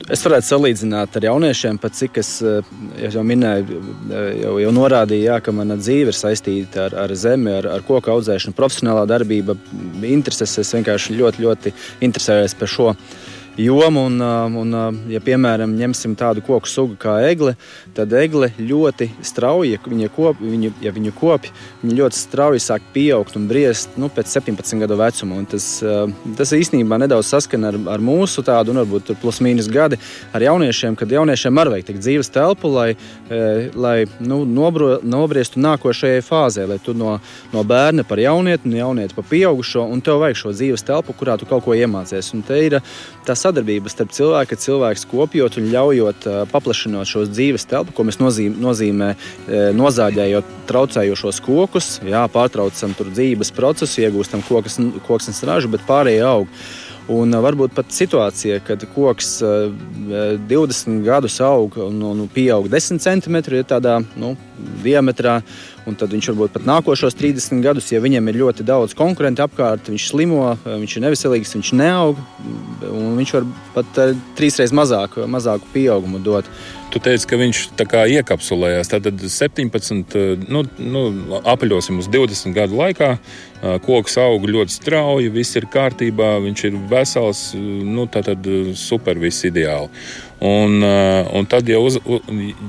[0.09, 3.81] Es varētu salīdzināt ar jauniešiem, pat cik es jau minēju,
[4.39, 8.09] jau, jau norādīju, jā, ka mana dzīve ir saistīta ar, ar zemi, ar, ar koku
[8.15, 9.53] audzēšanu, profesionālā darbība,
[10.09, 10.57] intereses.
[10.63, 11.73] Es vienkārši ļoti, ļoti
[12.07, 12.87] interesējos par šo
[13.59, 14.07] jomu.
[14.09, 14.73] Un, um, un,
[15.13, 17.53] ja, piemēram, ņemsim tādu koku sugu kā egle,
[17.95, 21.51] tad egle ļoti strauji, viņa kop, viņu, ja viņu kopja,
[21.83, 25.39] viņa ļoti strauji sāk pieaugt un briest nu, pēc 17 gadu vecuma.
[25.39, 29.69] Un tas, um, tas īstenībā nedaudz saskana ar, ar mūsu tādu, un varbūt plus mīnus
[29.71, 29.99] gadi
[30.33, 32.89] ar jauniešiem, kad jauniešiem arī vajag dzīves telpu, lai,
[33.29, 37.19] eh, lai nu, nobro, nobriestu nākošajai fāzē, lai tu no,
[37.53, 41.37] no bērna par jaunieti, no jaunieti par pieaugušo, un tev vajag šo dzīves telpu, kurā
[41.39, 42.33] tu kaut ko iemācies.
[42.35, 42.79] Un te ir
[43.27, 48.59] tā sadarbība starp cilvēku, cilvēks kopjot un ļaujot paplašinot šos dzīves telpu, ko mēs nozīm,
[48.61, 49.15] nozīmē
[49.75, 56.47] nozāģējot traucējošos kokus, jā, pārtraucam tur dzīves procesu, iegūstam kokas, koksnes ražu, bet pārējie aug.
[57.09, 63.65] Un varbūt pat situācija, kad koks 20 gadus aug un, un pieaug 10 cm, ir
[63.65, 64.35] tādā nu,
[64.83, 65.39] diametrā,
[65.89, 69.91] un tad viņš varbūt pat nākošos 30 gadus, ja viņam ir ļoti daudz konkurentu apkārt,
[69.91, 72.19] viņš slimo, viņš ir neveselīgs, viņš neaug,
[73.19, 73.47] viņš var
[73.77, 74.03] pat
[74.39, 76.49] trīsreiz mazāku, mazāku pieaugumu dot.
[76.89, 78.89] Tu teici, ka viņš tā kā iekapsulējās.
[78.89, 80.15] Tad 17,
[80.49, 81.03] nu, nu,
[81.45, 83.11] apaļosim uz 20 gadu laikā.
[83.85, 88.47] Koks aug ļoti strauji, viss ir kārtībā, viņš ir vesels, nu, tā tad
[88.79, 89.91] super, viss ideāli.
[90.41, 91.99] Un, un tad, ja, uz,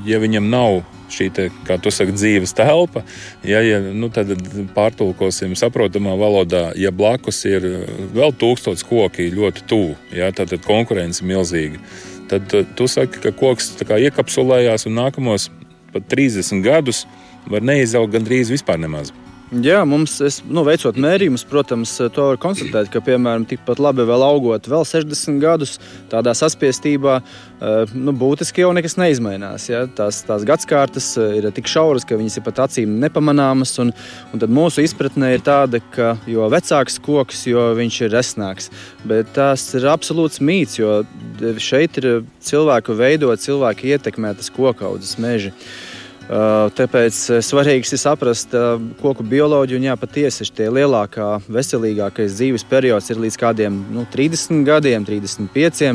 [0.04, 3.02] ja viņam nav šī te, kā tu saki, dzīves telpa.
[3.46, 4.32] Ja, ja, nu, tad
[4.76, 7.66] pārtulkosim saprotamā valodā, ja blakus ir
[8.14, 11.80] vēl tūkstots koki ļoti tuvu, ja, tad konkurence milzīga.
[12.30, 15.48] Tad tu saki, ka koks iekapsulējās un nākamos
[15.90, 17.04] pat 30 gadus
[17.50, 19.10] var neizaugt gandrīz vispār nemaz.
[19.50, 24.22] Jā, mums, es, nu, veicot mērījumus, protams, to var konstatēt, ka, piemēram, tikpat labi vēl
[24.22, 25.72] augot vēl 60 gadus,
[26.12, 29.66] tādā saspiestībā, eh, nu, būtiski jau nekas neizmainās.
[29.66, 29.82] Ja?
[29.90, 33.74] Tās, tās gadsimtas eh, ir tik šauras, ka viņas ir pat acīm nepamanāmas.
[33.82, 33.90] Un,
[34.30, 38.70] un tad mūsu izpratne ir tāda, ka jo vecāks koks, jo viņš ir resnāks.
[39.02, 41.00] Bet tas ir absolūts mīts, jo
[41.58, 45.50] šeit ir cilvēku veidot, cilvēku ietekmētas kokaudzes meži.
[46.30, 49.80] Uh, tāpēc uh, svarīgi ir saprast uh, koku bioloģiju.
[49.82, 55.90] Jā, patiesi šie lielākā, veselīgākais dzīves periods ir līdz kādiem nu, 30 gadiem, 35.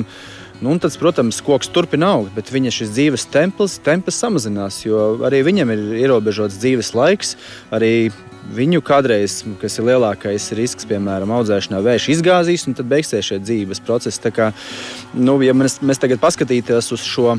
[0.60, 5.22] Nu, un tas, protams, koks turpina augt, bet viņa šis dzīves templis, templis samazinās, jo
[5.24, 7.36] arī viņam ir ierobežots dzīves laiks.
[7.76, 8.12] Arī
[8.56, 13.84] viņu kādreiz, kas ir lielākais risks, piemēram, audzēšanā, vējš izgāzīs, un tad beigsies šie dzīves
[13.88, 14.20] procesi.
[14.28, 14.52] Tā kā,
[15.16, 17.38] nu, ja mēs, mēs tagad paskatītos uz šo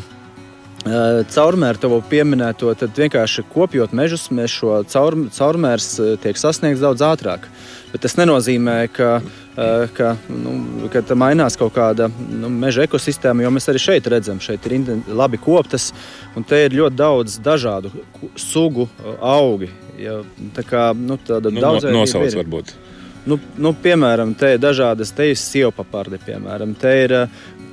[0.87, 5.89] caurmēru tavu pieminēto, tad vienkārši kopjot mežus, mēs šo caur, caurmērs
[6.23, 7.49] tiek sasniegts daudz ātrāk.
[7.93, 9.21] Bet tas nenozīmē, ka,
[9.97, 14.67] ka, nu, ka mainās kaut kāda nu, meža ekosistēma, jo mēs arī šeit redzam, šeit
[14.69, 15.93] ir labi koptas,
[16.37, 17.91] un te ir ļoti daudz dažādu
[18.39, 18.89] sugu
[19.21, 19.71] augi.
[19.99, 20.21] Ja,
[20.53, 22.41] tā kā nu, tāda nu, daudzveidība nosauc ir.
[22.43, 22.75] varbūt.
[23.27, 27.15] Nu, nu, piemēram, te ir dažādas, te ir sievpapardi, piemēram, te ir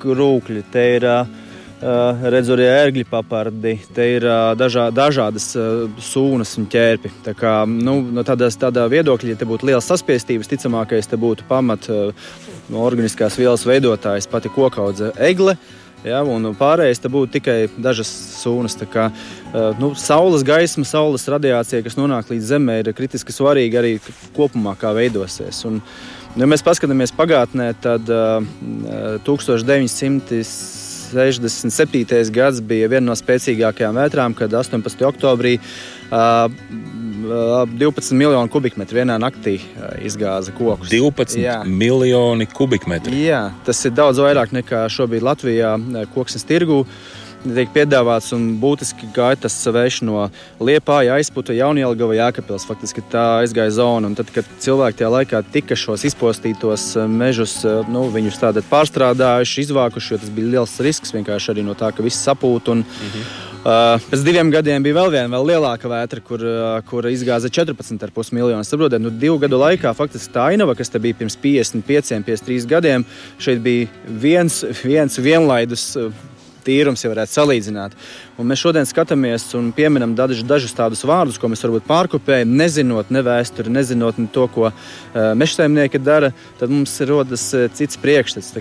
[0.01, 1.41] krūkļi, te ir uh,
[1.83, 7.09] Uh, redzu arī ērgļu papardi, te ir uh, dažā, dažādas uh, sūnas un ķērpi.
[7.25, 11.43] Tā kā, nu, no tādas, tādā viedokļa, ja te būtu liels saspiestības, ticamākais te būtu
[11.49, 11.89] pamat
[12.71, 15.57] no organiskās vielas veidotājs, pati kokaudze egle.
[16.07, 18.77] Ja, un pārējais te būtu tikai dažas sūnas.
[18.91, 19.09] Kā,
[19.79, 23.97] nu, saules gaisma, saules radiācija, kas nonāk līdz Zemē, ir kritiski svarīga arī
[24.37, 25.59] kopumā, kā veidosies.
[25.67, 25.81] Un,
[26.39, 28.39] ja mēs paskatāmies pagātnē, tad uh,
[29.27, 30.82] 1900.
[31.13, 32.31] 67.
[32.33, 35.05] gads bija viena no spēcīgākajām vētrām, kad 18.
[35.07, 36.47] oktobrī uh,
[37.23, 39.55] 12 miljonu kubikmetru vienā naktī
[40.03, 40.91] izgāza kokus.
[40.91, 41.61] 12 Jā.
[41.63, 43.15] miljoni kubikmetru.
[43.15, 45.77] Jā, tas ir daudz vairāk nekā šobrīd Latvijā
[46.15, 46.83] koksnes tirgū.
[46.83, 50.27] Uh, tiek piedāvāts un būtiski gāja tas vējš no
[50.63, 52.67] Liepāja, aizputa Jaunielgava, Jēkabils.
[52.69, 54.09] Faktiski tā aizgāja zona.
[54.09, 58.63] Un tad, kad cilvēki tajā laikā tika šos izpostītos eh, mežus, eh, nu, viņus tādā
[58.71, 62.71] pārstrādājuši, izvākuši, jo tas bija liels risks vienkārši arī no tā, ka viss sapūt.
[62.73, 63.51] Un, -hmm.
[63.63, 68.33] Uh, pēc diviem gadiem bija vēl viena vēl lielāka vētra, kur, uh, kur izgāza 14,5
[68.35, 68.67] miljonus.
[68.67, 73.05] Saprotiet, nu, divu gadu laikā faktiski tā ainava, kas bija pirms 55, 53 gadiem,
[73.39, 73.87] šeit bija
[74.19, 75.85] viens, viens vienlaidus.
[75.95, 76.11] Uh,
[76.65, 77.95] tīrums, ja varētu salīdzināt.
[78.39, 83.11] Un mēs šodien skatāmies un pieminam dažus, dažus tādus vārdus, ko mēs varbūt pārkopējam, nezinot
[83.13, 84.75] ne vēsturi, nezinot ne to, ko uh,
[85.37, 88.53] mežsaimnieki dara, tad mums rodas uh, cits priekšstats.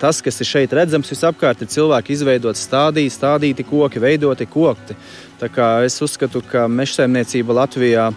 [0.00, 4.98] Tas, kas ir šeit redzams visapkārt, ir cilvēki izveidot stādīti, stādīti koki, veidoti kokti.
[5.40, 8.10] Es uzskatu, ka mežsaimniecība Latvijā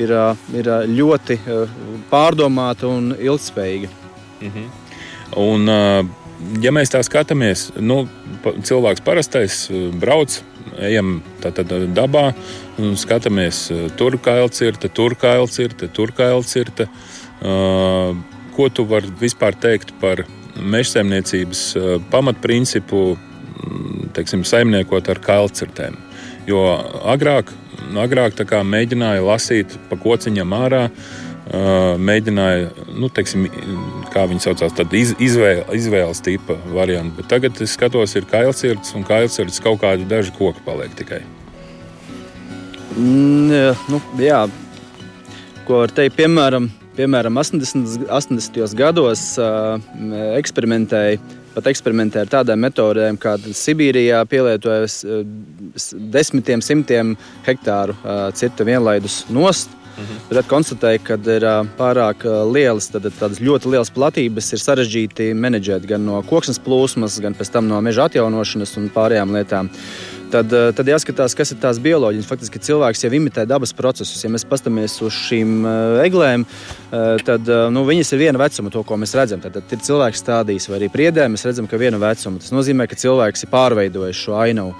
[0.00, 0.10] ir,
[0.58, 1.38] ir ļoti
[2.10, 3.92] pārdomāta un ilgspējīga.
[4.50, 4.68] -hmm.
[5.36, 6.23] Un, uh
[6.62, 8.04] ja mēs tā skatāmies, nu,
[8.44, 10.40] cilvēks parastais eh, brauc,
[10.82, 12.30] ejam tādā dabā
[12.82, 16.88] un skatāmies, eh, tur kailcirta, tur kailcirta, tur kailcirta.
[18.54, 20.22] Ko tu vari vispār teikt par
[20.54, 25.98] mežsaimniecības uh, pamatprincipu, mm, teiksim, saimniekot ar kailcirtēm?
[26.48, 26.62] Jo
[27.10, 27.50] agrāk,
[28.00, 28.38] agrāk
[28.70, 33.44] mēģināja lasīt pa kociņam ārā, uh, mēģināja, nu, teiksim,
[34.14, 37.18] kā viņi saucās, iz, izvēle, izvēles tipa variantu.
[37.20, 41.20] Bet tagad es skatos, ir kailsirds un kailsirds kaut kādi daži koki paliek tikai.
[42.96, 44.46] Mm, nu, jā,
[45.68, 48.64] ko var teikt, piemēram, piemēram 80, 80.
[48.78, 49.76] gados uh,
[50.38, 51.20] eksperimentēja.
[51.54, 55.20] Pat eksperimentē ar tādām metodēm, kāda Sibīrijā pielietojas uh,
[55.92, 57.12] desmitiem, simtiem
[57.46, 59.70] hektāru uh, cirta vienlaidus nost.
[59.70, 60.22] Uh, Mhm.
[60.32, 61.46] Tad konstatēja, ka ir
[61.78, 67.36] pārāk lielas, tad, tādas ļoti lielas platības ir sarežģīti menedžēt gan no koksnes plūsmas, gan
[67.38, 69.70] pēc tam no meža atjaunošanas un pārējām lietām.
[70.34, 72.26] Tad, tad jāskatās, kas ir tās bioloģijas.
[72.26, 74.18] Faktiski cilvēks jau imitē dabas procesus.
[74.24, 75.62] Ja mēs paskatāmies uz šīm
[76.02, 76.46] eglēm,
[77.22, 79.44] tad nu, viņas ir viena vecuma, to, ko mēs redzam.
[79.44, 82.42] Tad, tad ir cilvēks stādījis vai arī priedē, mēs redzam, ka viena vecuma.
[82.42, 84.74] Tas nozīmē, ka cilvēks ir pārveidojis šo ainavu.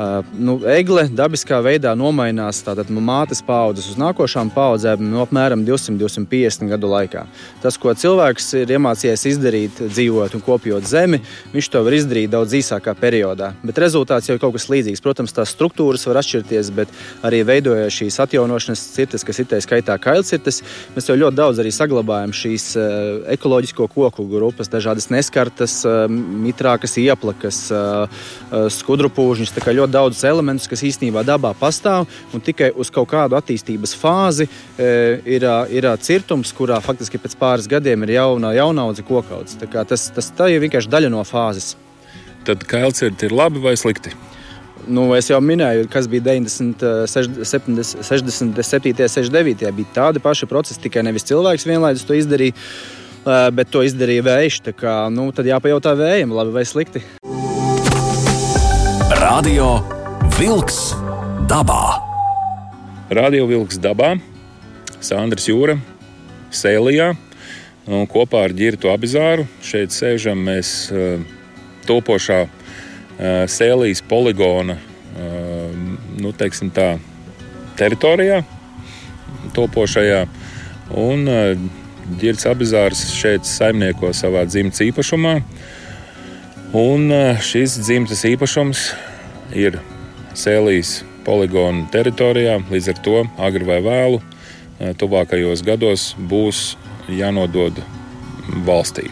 [0.00, 6.70] Uh, nu, egle dabiskā veidā nomainās no mātes paudzes uz nākošām paudzēm no apmēram 200-250
[6.70, 7.26] gadu laikā.
[7.60, 11.20] Tas, ko cilvēks ir iemācījies izdarīt, dzīvot un kopjot zemi,
[11.52, 13.50] viņš to var izdarīt daudz īsākā periodā.
[13.60, 15.02] Bet rezultāts jau ir kaut kas līdzīgs.
[15.04, 19.98] Protams, tās struktūras var atšķirties, bet arī veidojot šīs atjaunošanas cirtes, kas ir tā skaitā
[20.00, 20.62] kailcirtes,
[20.96, 22.88] mēs jau ļoti daudz arī saglabājam šīs uh,
[23.36, 27.62] ekoloģisko koku grupas, dažādas neskartas, uh, mitrākas ieplakas,
[28.72, 29.52] skudru pūžņus
[29.90, 34.46] ļoti daudzus elementus, kas īstenībā dabā pastāv, un tikai uz kaut kādu attīstības fāzi
[34.78, 39.58] e, ir, ir cirtums, kurā faktiski pēc pāris gadiem ir jauna, jauna audze kokauts.
[39.58, 41.76] Tas, tas tā ir vienkārši daļa no fāzes.
[42.44, 44.14] Tad kailcirti ir labi vai slikti?
[44.88, 49.74] Nu, es jau minēju, kas bija 90, 70, 67, 69.
[49.76, 54.62] bija tādi paši procesi, tikai nevis cilvēks vienlaicīgi to izdarīja, e, bet to izdarīja vējš.
[54.80, 57.04] Kā, nu, tad jāpajautā vējam, labi vai slikti.
[59.30, 59.78] Radio
[60.40, 60.90] Wolks
[61.46, 62.00] dabā.
[63.14, 64.16] Radio Wolks dabā,
[64.98, 65.76] Sandrs Jūra,
[66.50, 67.12] Sēlijā.
[67.86, 71.22] Un kopā ar Girtu Abizāru šeit sēžam mēs uh,
[71.86, 72.40] topošā
[73.54, 74.74] sēlijas poligona
[75.14, 76.88] nu, tā,
[77.78, 78.40] teritorijā,
[79.54, 80.24] topošajā.
[81.04, 81.22] Un
[82.18, 85.36] Girts Abizārs šeit saimnieko savā dzimtas īpašumā.
[86.82, 87.14] Un
[87.46, 88.88] šis dzimtas īpašums
[89.56, 89.78] ir
[90.36, 92.58] Sēlijas poligona teritorijā.
[92.70, 94.20] Līdz ar to agri vai vēlu
[95.00, 96.74] tuvākajos gados būs
[97.10, 97.80] jānodod
[98.66, 99.10] valstī.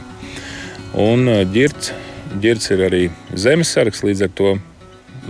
[0.98, 1.92] Un ģirts,
[2.40, 3.02] ģirts ir arī
[3.36, 4.54] zemesargs, līdz ar to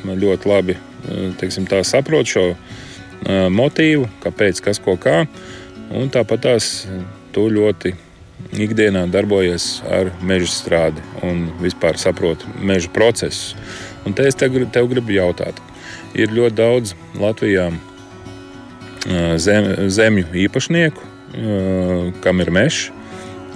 [0.06, 0.76] ļoti labi
[1.40, 2.52] teiksim, saprot šo
[3.50, 5.24] motīvu, kāpēc, kas ko kā.
[5.90, 6.86] Un tāpat tās
[7.34, 7.94] tu ļoti
[8.58, 13.56] ikdienā darbojies ar meža strādi un vispār saproti meža procesus.
[14.08, 15.58] Un te es tev, tev gribu jautāt,
[16.16, 17.66] ir ļoti daudz Latvijā
[19.36, 21.08] zem, zemju īpašnieku,
[22.24, 22.86] kam ir mežs,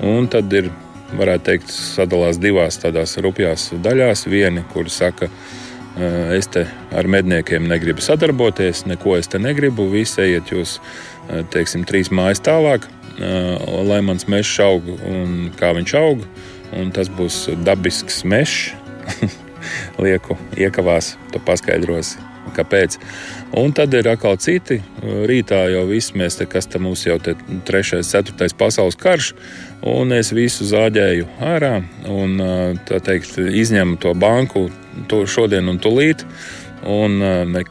[0.05, 0.69] un tad ir,
[1.17, 4.27] varētu teikt, sadalās divās tādās rupjās daļās.
[4.33, 5.29] Vieni, kuri saka,
[6.37, 10.79] es te ar medniekiem negribu sadarboties, neko es te negribu, visi ejiet jūs,
[11.53, 12.89] teiksim, trīs mājas tālāk,
[13.21, 16.27] lai mans mežs aug un kā viņš aug,
[16.77, 18.73] un tas būs dabisks mežs.
[20.03, 22.99] Lieku iekavās, tu paskaidrosi kāpēc.
[23.59, 24.81] Un tad ir atkal citi.
[25.03, 27.35] Rītā jau viss mēs te, kas te mums jau te
[27.69, 29.33] trešais, ceturtais pasaules karš,
[29.89, 31.75] un es visu zāģēju ārā
[32.11, 32.37] un
[32.89, 34.69] tā teikt izņemu to banku
[35.09, 36.27] to šodien un tūlīt,
[36.89, 37.19] un
[37.55, 37.65] ne,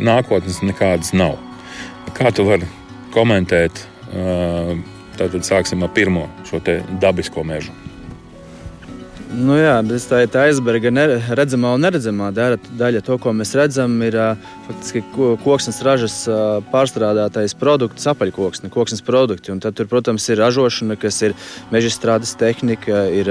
[0.00, 1.38] nākotnes nekādas nav.
[2.16, 2.68] Kā tu vari
[3.14, 3.86] komentēt?
[5.14, 6.60] Tātad sāksim ar pirmo šo
[7.00, 7.74] dabisko mežu.
[9.34, 10.90] Nu jā, tas tā ir tā aizberga
[11.34, 13.00] redzamā un neredzamā daļa.
[13.06, 14.14] To, ko mēs redzam, ir
[14.66, 15.02] faktiski
[15.44, 16.16] koksnes ražas
[16.72, 19.52] pārstrādātais produkts, apaļkoksne, koksnes produkti.
[19.52, 21.36] Un tad, tur, protams, ir ražošana, kas ir
[21.74, 23.30] meža strādes tehnika, ir,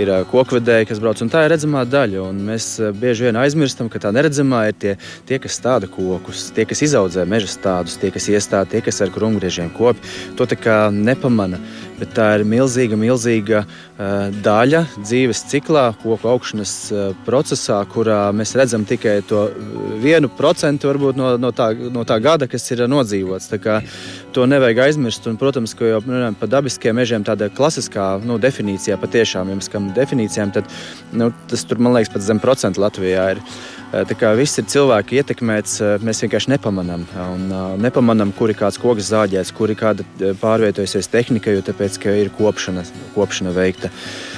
[0.00, 1.22] ir kokvedēji, kas brauc.
[1.22, 2.26] Un tā ir redzamā daļa.
[2.28, 4.96] Un mēs bieži vien aizmirstam, ka tā neredzamā ir tie,
[5.28, 9.14] tie kas stāda kokus, tie, kas izaudzē meža stādus, tie, kas iestāda, tie, kas ar
[9.14, 10.02] krumgriežiem kopi.
[10.38, 11.62] To tā kā nepamana
[11.98, 13.62] bet tā ir milzīga, milzīga
[14.44, 16.74] daļa dzīves ciklā, koku augšanas
[17.26, 19.46] procesā, kurā mēs redzam tikai to
[20.02, 20.30] vienu
[20.64, 23.50] procentu no, no, tā, no tā gada, kas ir nodzīvots.
[24.34, 25.26] To nevajag aizmirst.
[25.28, 29.68] Un, protams, ka jau runājam par dabiskiem mežiem, tāda klasiskā nu, definīcijā patiešām, ja mēs
[29.68, 30.68] skam definīcijām, tad
[31.12, 33.42] nu, tas tur, man liekas, pat zem procentu Latvijā ir.
[33.94, 37.04] Tā kā viss ir cilvēki ietekmēts, mēs vienkārši nepamanām.
[37.28, 37.44] Un,
[37.78, 42.82] nepamanām, kur ir kāds koks zāģēts, kur ir kāda pārvietojusies tehnika, jo tāpēc, ir kopšana,
[43.14, 43.92] kopšana veikta.
[43.92, 44.33] Kā,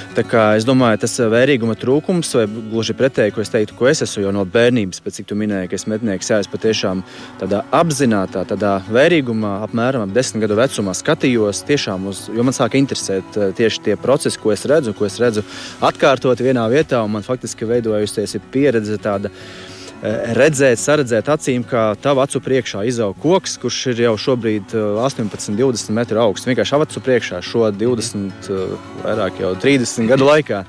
[0.57, 4.33] es domāju, tas vērīguma trūkums, vai gluži pretēji, ko es teiktu, ko es esmu jau
[4.33, 7.03] no bērnības, pēc cik tu minēji, ka es mednieks, jā, es patiešām
[7.41, 12.81] tādā apzinātā, tādā vērīgumā, apmēram ap desmit gadu vecumā skatījos tiešām uz, jo man sāka
[12.81, 15.45] interesēt tieši tie procesi, ko es redzu, ko es redzu
[15.85, 19.66] atkārtot vienā vietā, un man faktiski veidojusies pieredze tāda Eh,
[20.01, 25.57] redzēt, saredzēt acīm, kā tava acu priekšā izaug koks, kurš ir jau šobrīd 18, eh,
[25.57, 26.47] 20 metru augsts.
[26.47, 30.65] Vienkārši acu priekšā šo 20, eh, vairāk jau 30 gadu laikā.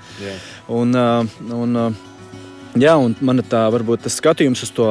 [0.68, 1.76] Un, un,
[2.76, 4.90] Jā, un man tā varbūt tas skatījums uz to,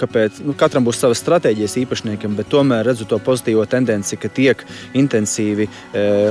[0.00, 4.62] kāpēc nu, katram būs savas stratēģijas īpašniekam, bet tomēr redzu to pozitīvo tendenci, ka tiek
[4.96, 5.68] intensīvi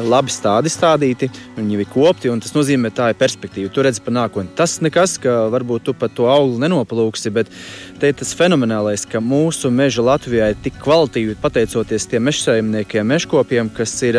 [0.09, 3.69] labi stādi stādīti, viņi ir kopti, un tas nozīmē, ka tā ir perspektīva.
[3.69, 4.49] Tu redzi par nākotni.
[4.57, 7.53] Tas nekas, ka varbūt tu pat to auglu nenopalūksi, bet
[8.01, 13.69] te ir tas fenomenālais, ka mūsu meža Latvijā ir tik kvalitīvi pateicoties tiem mežsaimniekiem, mežkopiem,
[13.77, 14.17] kas ir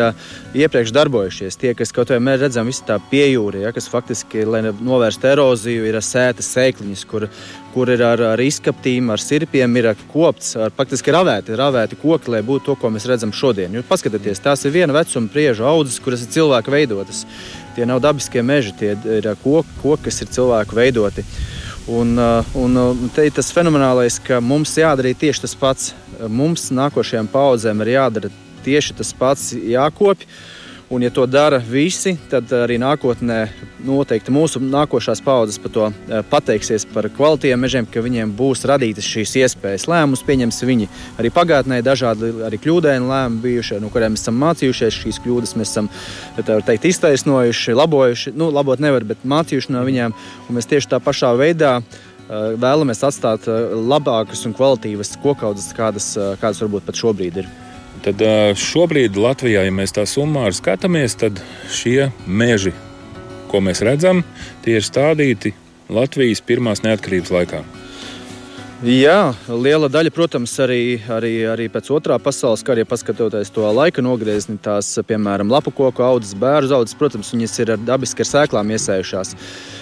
[0.55, 1.59] iepriekš darbojušies.
[1.59, 5.99] Tie, kas kaut vai redzam, visi tā piejūri, ja, kas faktiski, lai novērstu eroziju, ir
[5.99, 7.27] sētas sēkliņas, kur,
[7.73, 12.43] kur ir ar, ar izkaptīm, ar sirpiem, ir kopts, ar faktiski ravēti, ravēti koki, lai
[12.45, 13.73] būtu to, ko mēs redzam šodien.
[13.77, 17.25] Jūs paskatieties, tās ir viena vecuma priežu audzes, kuras ir cilvēku veidotas.
[17.73, 21.25] Tie nav dabiskie meži, tie ir koki, koki kas ir cilvēku veidoti.
[21.91, 22.15] Un,
[22.55, 25.91] un te ir tas fenomenālais, ka mums jādara tieši tas pats.
[26.31, 28.29] Mums, nākošajām paudzēm, ir jādara
[28.63, 30.29] tieši tas pats, jākopja
[30.89, 33.37] Un, ja to dara visi, tad arī nākotnē
[33.87, 39.07] noteikti mūsu nākošās paudzes par to eh, pateiksies par kvalitīviem mežiem, ka viņiem būs radītas
[39.07, 39.87] šīs iespējas.
[39.89, 40.89] Lēmumus pieņems viņi
[41.21, 44.99] arī pagātnē, dažādi arī kļūdaini lēmumi bijuši, no kuriem esam mācījušies.
[45.05, 45.89] Šīs kļūdas mēs esam
[46.43, 48.37] teikt, iztaisnojuši, labojuši.
[48.37, 50.15] Nu, labot nevar, bet mācījuši no viņiem.
[50.49, 56.13] Un mēs tieši tā pašā veidā eh, vēlamies atstāt eh, labākas un kvalitīvas kokaudzes, kādas,
[56.43, 57.53] kādas varbūt pat šobrīd ir.
[58.03, 58.19] Tad
[58.59, 61.39] šobrīd Latvijā, ja mēs tā summāri skatāmies, tad
[61.71, 62.73] šie meži,
[63.47, 64.25] ko mēs redzam,
[64.65, 65.53] tie ir stādīti
[65.93, 67.63] Latvijas pirmās neatkarības laikā.
[68.83, 74.03] Jā, liela daļa, protams, arī, arī, arī pēc otrā pasaules kara, ja paskatoties to laika
[74.03, 79.31] nogriezni, tās, piemēram, lapu koku audzes, bērnu audzes, protams, viņas ir dabiski ar sēklām iesējušās.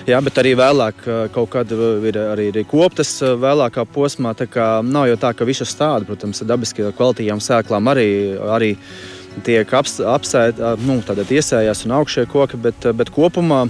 [0.05, 1.01] Jā, bet arī vēlāk
[1.33, 4.35] kaut kad ir arī, arī koptas vēlākā posmā.
[4.37, 8.09] Tā kā nav jau tā, ka visu stādu, protams, dabiski kvalitīvām sēklām arī,
[8.53, 8.75] arī
[9.47, 13.65] tiek apsēta, nu, iesējās un augšie koki, bet, bet kopumā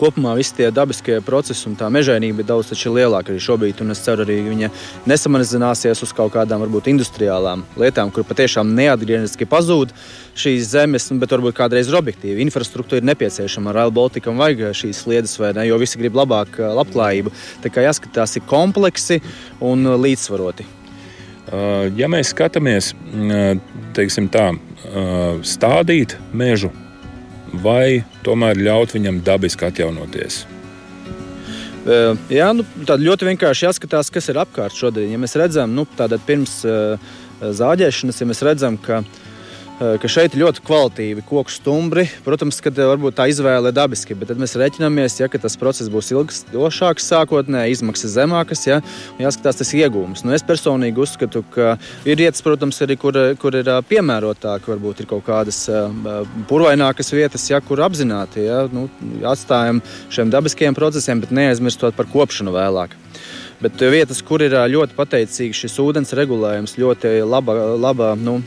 [0.00, 3.82] kopumā visi tie dabiskie procesi un tā mežainība ir daudz lielāka arī šobrīd.
[3.92, 4.70] Es ceru, arī viņa
[5.10, 9.92] nesamazināsies uz kaut kādām varbūt industriālām lietām, kur patiešām neatgriezniski pazūd
[10.40, 12.40] šīs zemes, bet varbūt kādreiz ir objektīvi.
[12.46, 13.74] Infrastruktūra ir nepieciešama.
[13.76, 15.68] Rail Balticam vajag šīs sliedas, vai ne?
[15.68, 17.32] Jo visi grib labāku labklājību.
[17.64, 19.20] Tā kā jāskatās, ir kompleksi
[19.60, 20.66] un līdzsvaroti.
[21.98, 22.92] Ja mēs skatāmies,
[23.96, 24.52] teiksim tā,
[25.42, 26.70] stādīt mežu
[27.52, 30.44] vai tomēr ļaut viņam dabiski atjaunoties?
[32.30, 35.08] Jā, nu, tad ļoti vienkārši jāskatās, kas ir apkārt šodien.
[35.14, 35.86] Ja mēs redzam, nu,
[36.26, 36.60] pirms
[37.40, 39.29] zāģēšanas, ja mēs redzam, ka Eh,
[39.80, 42.04] ka šeit ir ļoti kvalitīvi koku stumbri.
[42.24, 46.10] Protams, ka eh, varbūt tā izvēle ir dabiska, bet mēs reiķinamies, ja tas process būs
[46.12, 48.80] ilgstošāks, sākotnēji izmaksas zemākas, ja,
[49.16, 50.24] un jāskatās tas iegūms.
[50.26, 55.00] Nu, es personīgi uzskatu, ka ir vietas, protams, arī kur, kur ir eh, piemērotāk, varbūt
[55.04, 55.62] ir kaut kādas
[56.50, 58.86] purvainākas vietas, ja, kur apzināti ja, nu,
[59.26, 59.80] atstājam
[60.12, 62.96] šiem dabiskajiem procesiem, bet neaizmirstot par kopšanu vēlāk.
[63.60, 68.38] Bet vietas, kur ir ļoti pateicīgs šis ūdens regulējums, ļoti laba, laba nu,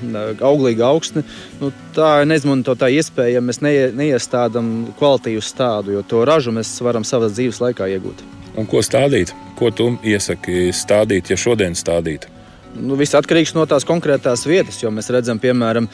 [0.41, 1.21] auglīga augsne,
[1.61, 6.73] nu, tā neizmanto tā iespēja, ja mēs neie, neiestādām kvalitīvu stādu, jo to ražu mēs
[6.81, 8.25] varam savas dzīves laikā iegūt.
[8.57, 9.35] Un ko stādīt?
[9.57, 12.33] Ko tu iesaki stādīt, ja šodien stādītu?
[12.73, 15.85] Nu, viss atkarīgs no tās konkrētās vietas, jo mēs redzam, piemēram,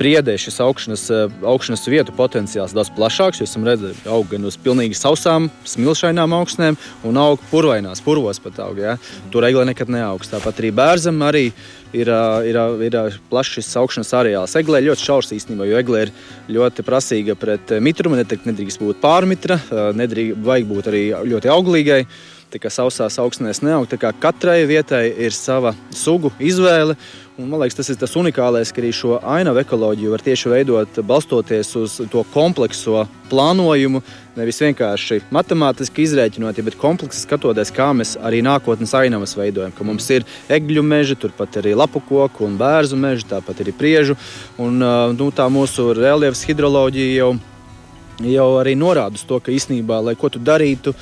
[0.00, 3.42] priedē šis augšanas, eh, augšanas vietu potenciāls daudz plašāks.
[3.42, 8.78] Jūs redzat, aug gan uz pilnīgi sausām, smilšainām augsnēm, un aug purvainās, purvos pat aug.
[8.78, 8.98] Ja?
[9.30, 10.32] Tur egle nekad neaugs.
[10.32, 11.52] Tāpat arī bērzam arī
[11.94, 12.10] ir,
[12.42, 14.58] ir, ir plašs šis augšanas areāls.
[14.58, 16.14] Eglē ļoti šaurs īstenībā, jo eglē ir
[16.50, 18.18] ļoti prasīga pret mitrumu.
[18.18, 19.60] Nedrīkst būt pārmitra,
[19.94, 21.04] nedrīkst, vajag būt arī
[21.34, 22.06] ļoti auglīgai
[22.56, 23.90] tā kā sausās augsnēs neaug.
[24.20, 26.96] Katrai vietai ir sava sugu izvēle.
[27.36, 31.00] Un, man liekas, tas ir tas unikālais, ka arī šo ainavu ekoloģiju var tieši veidot
[31.04, 34.00] balstoties uz to komplekso plānojumu.
[34.38, 39.74] Nevis vienkārši matemātiski izrēķinot, bet kompleksi skatoties, kā mēs arī nākotnes ainavas veidojam.
[39.76, 44.16] Ka mums ir egļu meži, turpat arī lapu koku un bērnu meži, tāpat arī priežu.
[44.56, 44.80] Un,
[45.18, 47.34] nu, tā mūsu reliefs hidroloģija jau,
[48.24, 50.94] jau arī norāda uz to, ka īstenībā, lai ko tu darītu,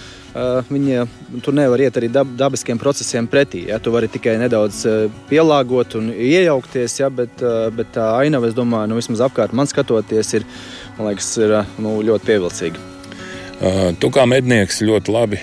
[0.68, 1.04] viņa
[1.44, 3.68] tur nevar iet arī dab, dabiskiem procesiem pretī.
[3.70, 3.78] Ja?
[3.78, 4.82] Tu vari tikai nedaudz
[5.30, 7.10] pielāgot un iejaukties, ja?
[7.10, 7.44] bet,
[7.76, 10.48] bet tā ainava, es domāju, nu, vismaz apkārt man skatoties, ir,
[10.98, 12.90] man liekas, ir nu, ļoti pievilcīga.
[14.02, 15.38] Tu kā mednieks ļoti labi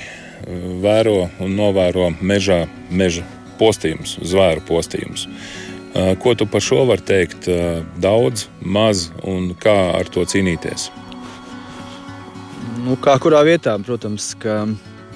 [0.84, 3.24] vēro un novēro mežā, meža
[3.62, 5.28] postījumus, zvēru postījumus.
[6.24, 7.48] Ko tu par šo vari teikt?
[8.02, 10.90] Daudz, maz un kā ar to cīnīties?
[12.82, 14.32] Nu, kā kurā vietā, protams.
[14.42, 14.64] Ka...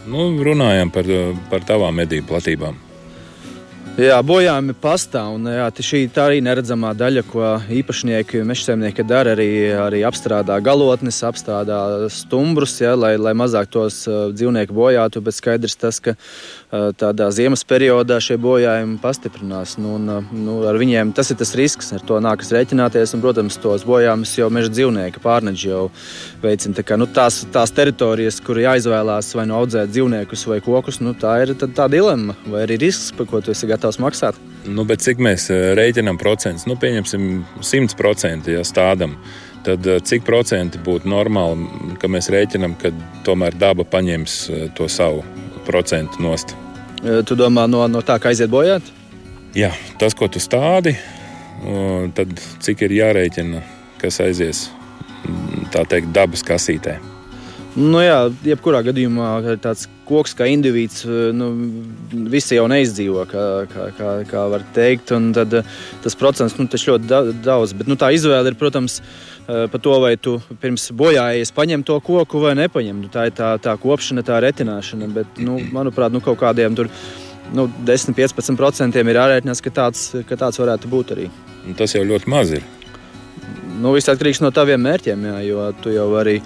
[0.05, 1.07] Nu, runājam par,
[1.49, 2.77] par tavām medību platībām.
[3.95, 5.37] Jā, bojājumi pastāv.
[5.37, 11.21] Un, jā, šī tā arī neredzamā daļa, ko īpašnieki, mežsaimnieki dara, arī, arī apstrādā galotnes,
[11.23, 15.23] apstrādā stumbrus, jā, lai, lai mazāk tos dzīvnieku bojātu.
[15.23, 16.17] Bet skaidrs tas, ka
[16.71, 19.75] tādā ziemas periodā šie bojājumi pastiprinās.
[19.81, 23.15] Nu, un, uh, nu, ar viņiem tas ir tas risks, ar to nākas rēķināties.
[23.15, 25.83] Un, protams, tos bojājumus jau meža dzīvnieki pārneģi jau
[26.43, 26.75] veicina.
[26.77, 31.15] Tā kā, nu, tās, tās teritorijas, kur jāizvēlās vai nu audzēt dzīvniekus vai kokus, nu,
[31.17, 34.39] tā ir tā, dilemma vai arī risks, par ko tu esi gatavs maksāt.
[34.65, 36.65] Nu, cik mēs eh, rēķinām procentus?
[36.69, 39.19] Nu, pieņemsim, 100% ja stādām.
[39.65, 42.93] Tad eh, cik procenti būtu normāli, ka mēs rēķinām, ka
[43.27, 45.23] tomēr daba paņems eh, to savu
[45.67, 46.55] procentu nost?
[47.01, 48.85] Tu domā no, no tā, kā aiziet bojāt?
[49.55, 50.95] Jā, tas, ko tu stādi,
[52.17, 52.31] tad
[52.65, 53.61] cik ir jārēķina,
[54.01, 54.65] kas aizies
[55.73, 56.97] tā teikt dabas kasītē.
[57.75, 61.03] Nu, jā, jebkurā gadījumā tāds koks kā indivīds,
[61.35, 61.49] nu,
[62.31, 65.13] visi jau neizdzīvo, kā, kā, kā, kā var teikt.
[65.35, 65.57] Tad,
[66.03, 67.75] tas procents nu, ļoti daudz.
[67.77, 71.99] Bet nu, tā izvēle ir, protams, eh, par to, vai tu pirms bojājies paņem to
[72.05, 73.03] koku vai nepaņem.
[73.05, 75.11] Nu, tā ir tā, tā kopšana, tā retināšana.
[75.13, 76.91] Bet, nu, manuprāt, nu, kaut kādiem tur.
[77.53, 81.29] Nu, 10-15% ir jārēķinās, ka tāds, ka tāds varētu būt arī.
[81.77, 82.65] Tas jau ļoti maz ir.
[83.75, 86.39] Nu, viss atkarīgs no taviem mērķiem, jā, jo tu jau vari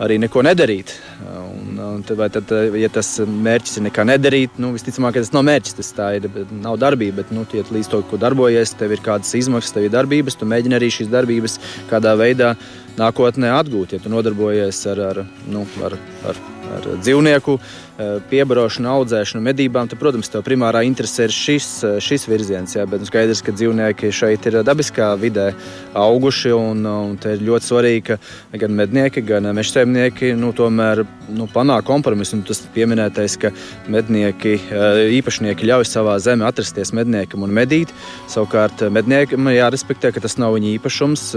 [0.00, 0.94] arī neko nedarīt.
[1.22, 5.76] Un, un tad, tad, ja tas mērķis ir nekā nedarīt, nu, visticamāk, tas nav mērķis,
[5.78, 6.28] tas ir,
[6.62, 7.20] nav darbība.
[7.22, 10.78] Bet, nu, līdz to, ko darbojies, tev ir kādas izmaksas, tev ir darbības, tu mēģini
[10.78, 11.58] arī šīs darbības
[11.92, 12.54] kādā veidā
[12.98, 13.96] nākotnē atgūt.
[13.96, 15.96] Ja tu nodarbojies ar, ar, nu, ar,
[16.28, 16.42] ar,
[16.76, 17.58] ar dzīvnieku
[18.02, 22.72] Eh, piebarošanu, audzēšanu, medībām, tad, protams, tev primārā interese ir šis, eh, šis virziens.
[22.72, 25.52] Jā, bet nu, skaidrs, ka dzīvnieki šeit ir dabiskā vidē
[25.92, 26.54] auguši.
[26.56, 28.16] Un, un te ir ļoti svarīgi, ka
[28.58, 32.40] gan mednieki, gan mežsaimnieki nu, tomēr nu, panāk kompromisu.
[32.40, 33.52] Nu, tas pieminētais, ka
[33.86, 37.92] mednieki, eh, īpašnieki ļauj savā zemē atrasties medniekam un medīt.
[38.26, 41.36] Savukārt medniekam jārespektē, ka tas nav viņa īpašums,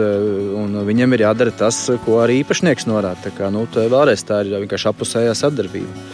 [0.56, 3.28] un viņam ir jādara tas, ko arī īpašnieks norāda.
[3.28, 6.06] Tā, kā, nu, tā vēlreiz tā ir vienkārši apusējā sadarbība.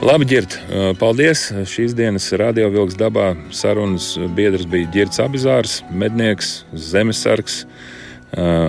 [0.00, 0.54] Labi, Girt,
[0.96, 1.50] paldies.
[1.68, 7.66] Šīs dienas radio vilks dabā sarunas biedrs bija Girts Abizārs, mednieks, zemesargs,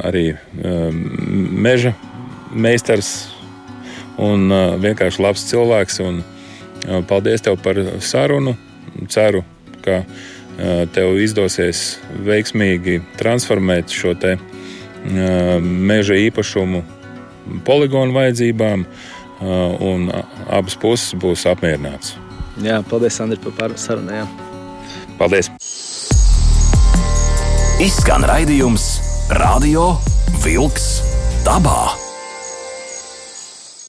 [0.04, 1.94] arī meža
[2.52, 3.14] meistars
[4.20, 4.52] un
[4.84, 6.02] vienkārši labs cilvēks.
[6.04, 6.20] Un
[7.08, 8.58] paldies tev par sarunu.
[9.08, 9.46] Ceru,
[9.86, 10.02] ka
[10.92, 11.96] tev izdosies
[12.28, 14.36] veiksmīgi transformēt šo te
[15.06, 16.84] meža īpašumu
[17.66, 18.86] poligonu vajadzībām
[19.82, 20.12] un
[20.50, 22.16] abas puses būs apmierināts.
[22.62, 24.26] Jā, paldies, Andri, par sarunu.
[25.18, 25.50] Paldies!
[27.82, 28.92] Izskan raidījums
[29.42, 29.96] Radio
[30.44, 31.00] Wolks
[31.48, 32.11] dabā.